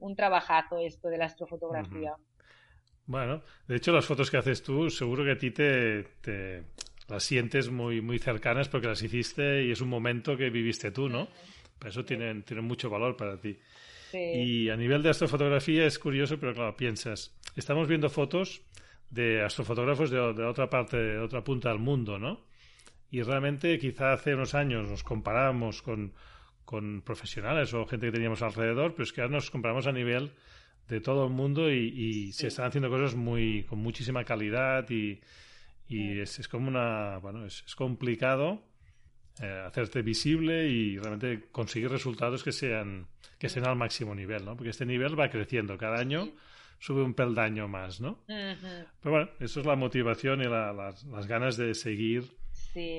[0.00, 2.12] un, trabajazo esto de la astrofotografía.
[3.06, 6.64] Bueno, de hecho las fotos que haces tú, seguro que a ti te, te,
[7.08, 11.08] las sientes muy, muy cercanas porque las hiciste y es un momento que viviste tú,
[11.08, 11.28] ¿no?
[11.78, 13.58] Por eso tienen, tienen mucho valor para ti.
[14.12, 18.62] Y a nivel de astrofotografía es curioso, pero claro, piensas, estamos viendo fotos
[19.10, 22.40] de astrofotógrafos de, de, otra parte, de otra punta del mundo, ¿no?
[23.10, 26.12] Y realmente quizá hace unos años nos comparamos con,
[26.64, 30.32] con profesionales o gente que teníamos alrededor, pero es que ahora nos comparamos a nivel
[30.88, 35.20] de todo el mundo y, se están haciendo cosas muy con muchísima calidad y,
[35.88, 38.62] y es, es, como una bueno es, es complicado
[39.40, 43.06] eh, hacerte visible y realmente conseguir resultados que sean
[43.38, 46.32] que sean al máximo nivel no porque este nivel va creciendo cada año
[46.78, 48.18] sube un peldaño más, ¿no?
[48.26, 52.24] Pero bueno, eso es la motivación y las, ganas de seguir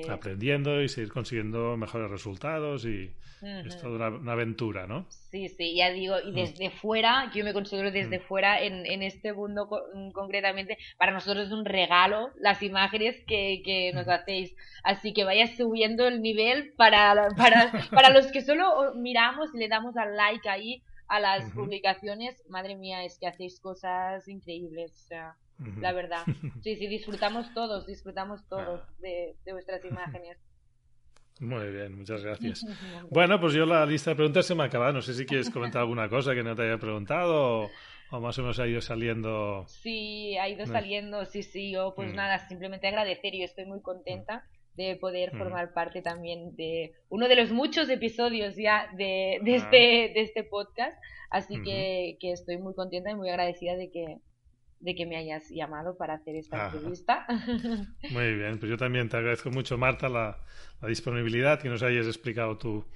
[0.08, 5.06] aprendiendo y seguir consiguiendo mejores resultados y es toda una, aventura, ¿no?
[5.08, 6.34] Sí, sí, ya digo, y mm.
[6.34, 8.22] desde fuera, yo me considero desde mm.
[8.22, 13.62] fuera en, en, este mundo mm, concretamente, para nosotros es un regalo las imágenes que,
[13.64, 18.94] que nos hacéis, así que vaya subiendo el nivel para, para, para los que solo
[18.96, 23.60] miramos y le damos al like ahí a las publicaciones, madre mía, es que hacéis
[23.60, 25.36] cosas increíbles, o sea,
[25.80, 26.24] la verdad.
[26.62, 28.92] Sí, sí, disfrutamos todos, disfrutamos todos ah.
[29.00, 30.38] de, vuestras imágenes.
[31.40, 32.64] Muy bien, muchas gracias.
[33.10, 34.92] Bueno, pues yo la lista de preguntas se me ha acabado.
[34.92, 37.70] No sé si quieres comentar alguna cosa que no te haya preguntado
[38.10, 39.64] o, más o menos ha ido saliendo.
[39.66, 41.70] Sí, ha ido saliendo, sí, sí.
[41.72, 42.16] Yo, pues mm.
[42.16, 43.34] nada, simplemente agradecer.
[43.34, 44.44] y estoy muy contenta
[44.78, 45.38] de poder mm.
[45.38, 49.56] formar parte también de uno de los muchos episodios ya de, de, ah.
[49.56, 49.76] este,
[50.14, 50.96] de este podcast.
[51.30, 54.18] Así que, que, estoy muy contenta y muy agradecida de que,
[54.80, 57.26] de que me hayas llamado para hacer esta entrevista.
[58.10, 60.38] Muy bien, pues yo también te agradezco mucho, Marta, la,
[60.86, 62.86] disponibilidad que nos hayas explicado tu,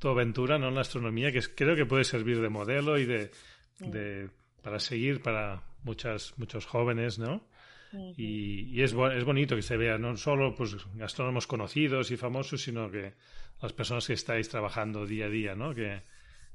[0.00, 0.66] tu aventura ¿no?
[0.66, 3.30] en la astronomía, que creo que puede servir de modelo y de,
[3.78, 4.28] de
[4.62, 7.46] para seguir para muchas, muchos jóvenes, ¿no?
[8.16, 12.90] Y, es, es bonito que se vea no solo pues, astrónomos conocidos y famosos, sino
[12.90, 13.14] que
[13.62, 15.74] las personas que estáis trabajando día a día, ¿no?
[15.74, 16.02] Que,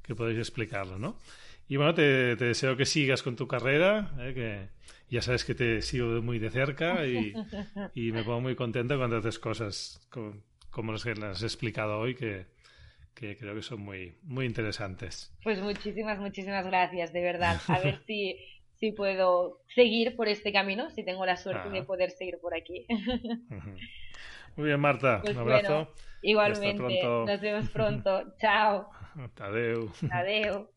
[0.04, 1.18] que podéis explicarlo, ¿no?
[1.68, 4.34] Y bueno, te, deseo que sigas con tu carrera, ¿eh?
[4.34, 4.68] que
[5.10, 7.34] ya sabes que te sigo muy de cerca y,
[8.12, 10.06] me pongo muy contento cuando haces cosas
[10.70, 12.46] como, las que has explicado hoy, que,
[13.14, 15.34] que creo que son muy, muy interesantes.
[15.44, 17.62] Pues muchísimas, muchísimas gracias, de verdad.
[17.68, 18.36] A ver si,
[18.82, 22.88] si puedo seguir por este camino, si tengo la suerte de poder seguir por aquí.
[24.56, 25.22] Muy bien, Marta.
[25.22, 25.94] Pues un abrazo.
[26.24, 27.04] igualmente.
[27.04, 28.24] Nos vemos pronto.
[28.40, 28.90] Chao.
[29.40, 29.92] Adeu.
[30.12, 30.68] Adeu.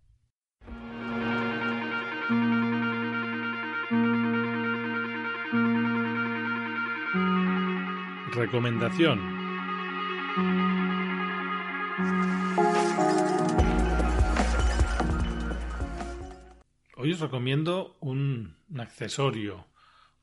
[8.34, 9.43] Recomendación.
[17.14, 19.70] Os recomiendo un, accesorio,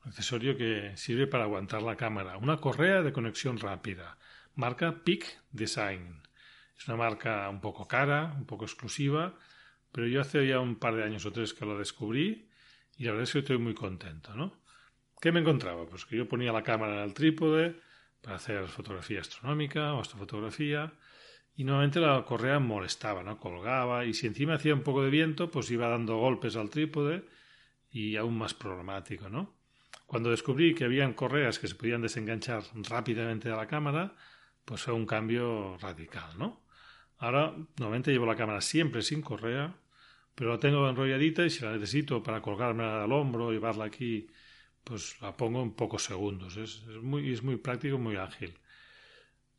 [0.04, 4.18] un accesorio que sirve para aguantar la cámara, una correa de conexión rápida,
[4.56, 6.20] marca Peak Design.
[6.76, 9.38] Es una marca un poco cara, un poco exclusiva,
[9.90, 12.50] pero yo hace ya un par de años o tres que lo descubrí
[12.98, 14.60] y la verdad es que estoy muy contento, ¿no?
[15.18, 15.86] ¿Qué me encontraba?
[15.86, 17.80] Pues que yo ponía la cámara en el trípode
[18.20, 20.92] para hacer fotografía astronómica o astrofotografía
[21.54, 23.38] y normalmente la correa molestaba, ¿no?
[23.38, 27.24] Colgaba y si encima hacía un poco de viento, pues iba dando golpes al trípode
[27.90, 29.54] y aún más problemático, ¿no?
[30.06, 34.14] Cuando descubrí que habían correas que se podían desenganchar rápidamente de la cámara,
[34.64, 36.64] pues fue un cambio radical, ¿no?
[37.18, 39.76] Ahora, normalmente llevo la cámara siempre sin correa
[40.34, 44.28] pero la tengo enrolladita y si la necesito para colgarme al hombro, llevarla aquí,
[44.84, 46.56] pues la pongo en pocos segundos.
[46.56, 48.58] Es, muy, es muy práctico, muy ágil.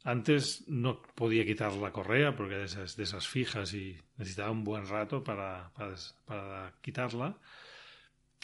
[0.03, 4.65] Antes no podía quitar la correa porque de esas, de esas fijas y necesitaba un
[4.65, 5.71] buen rato para,
[6.25, 7.37] para, quitarla.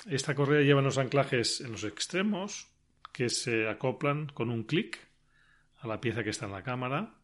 [0.05, 2.69] Esta correa lleva unos anclajes en los extremos
[3.11, 4.99] que se acoplan con un clic
[5.79, 7.15] a la pieza que está en la cámara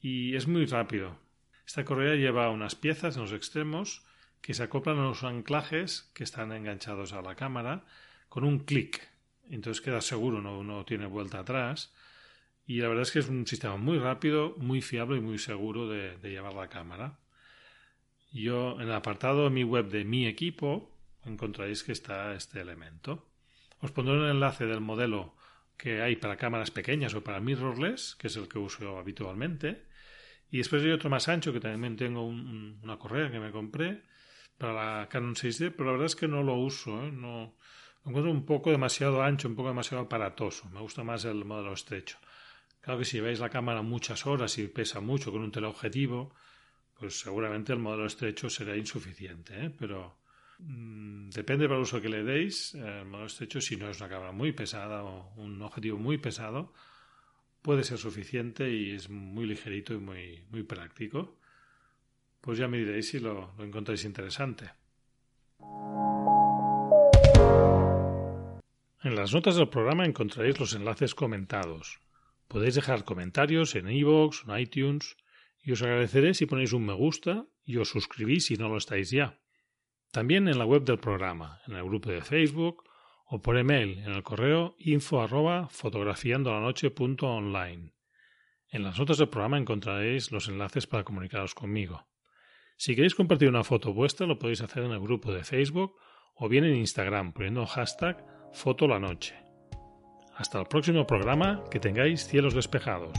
[0.00, 1.18] y es muy rápido.
[1.66, 4.04] Esta correa lleva unas piezas en los extremos
[4.42, 7.86] que se acoplan a los anclajes que están enganchados a la cámara
[8.28, 9.08] con un clic.
[9.48, 11.94] Entonces queda seguro, no, no tiene vuelta atrás.
[12.68, 15.88] Y la verdad es que es un sistema muy rápido, muy fiable y muy seguro
[15.88, 17.18] de, llevar la cámara.
[18.30, 20.94] Yo en el apartado de mi web de mi equipo
[21.24, 23.26] encontraréis que está este elemento.
[23.80, 25.34] Os pondré un enlace del modelo
[25.78, 29.86] que hay para cámaras pequeñas o para mirrorless, que es el que uso habitualmente.
[30.50, 34.02] Y después hay otro más ancho que también tengo una correa que me compré
[34.58, 37.12] para la Canon 6D, pero la verdad es que no lo uso, ¿eh?
[37.12, 37.56] no,
[38.04, 41.72] lo encuentro un poco demasiado ancho, un poco demasiado aparatoso, me gusta más el modelo
[41.72, 42.18] estrecho.
[42.88, 46.32] Claro que si veis la cámara muchas horas y pesa mucho con un teleobjetivo,
[46.98, 49.70] pues seguramente el modelo estrecho será insuficiente, ¿eh?
[49.78, 50.16] pero
[50.60, 54.08] mm, depende para el uso que le deis, el modelo estrecho si no es una
[54.08, 56.72] cámara muy pesada o un objetivo muy pesado,
[57.60, 61.36] puede ser suficiente y es muy ligerito y muy, muy práctico
[62.40, 64.70] pues ya me diréis si lo, encontráis interesante.
[69.02, 72.00] En las notas del programa encontraréis los enlaces comentados.
[72.48, 75.16] Podéis dejar comentarios en iVoox o en iTunes
[75.62, 79.10] y os agradeceré si ponéis un me gusta y os suscribís si no lo estáis
[79.10, 79.38] ya.
[80.10, 82.84] También en la web del programa, en el grupo de Facebook
[83.26, 87.92] o por email en el correo info arroba fotografiandolanoche.online.
[88.70, 92.08] En las notas del programa encontraréis los enlaces para comunicaros conmigo.
[92.78, 95.96] Si queréis compartir una foto vuestra, lo podéis hacer en el grupo de Facebook
[96.34, 99.47] o bien en Instagram poniendo hashtag fotolanoche.
[100.38, 103.18] Hasta el próximo programa, que tengáis cielos despejados.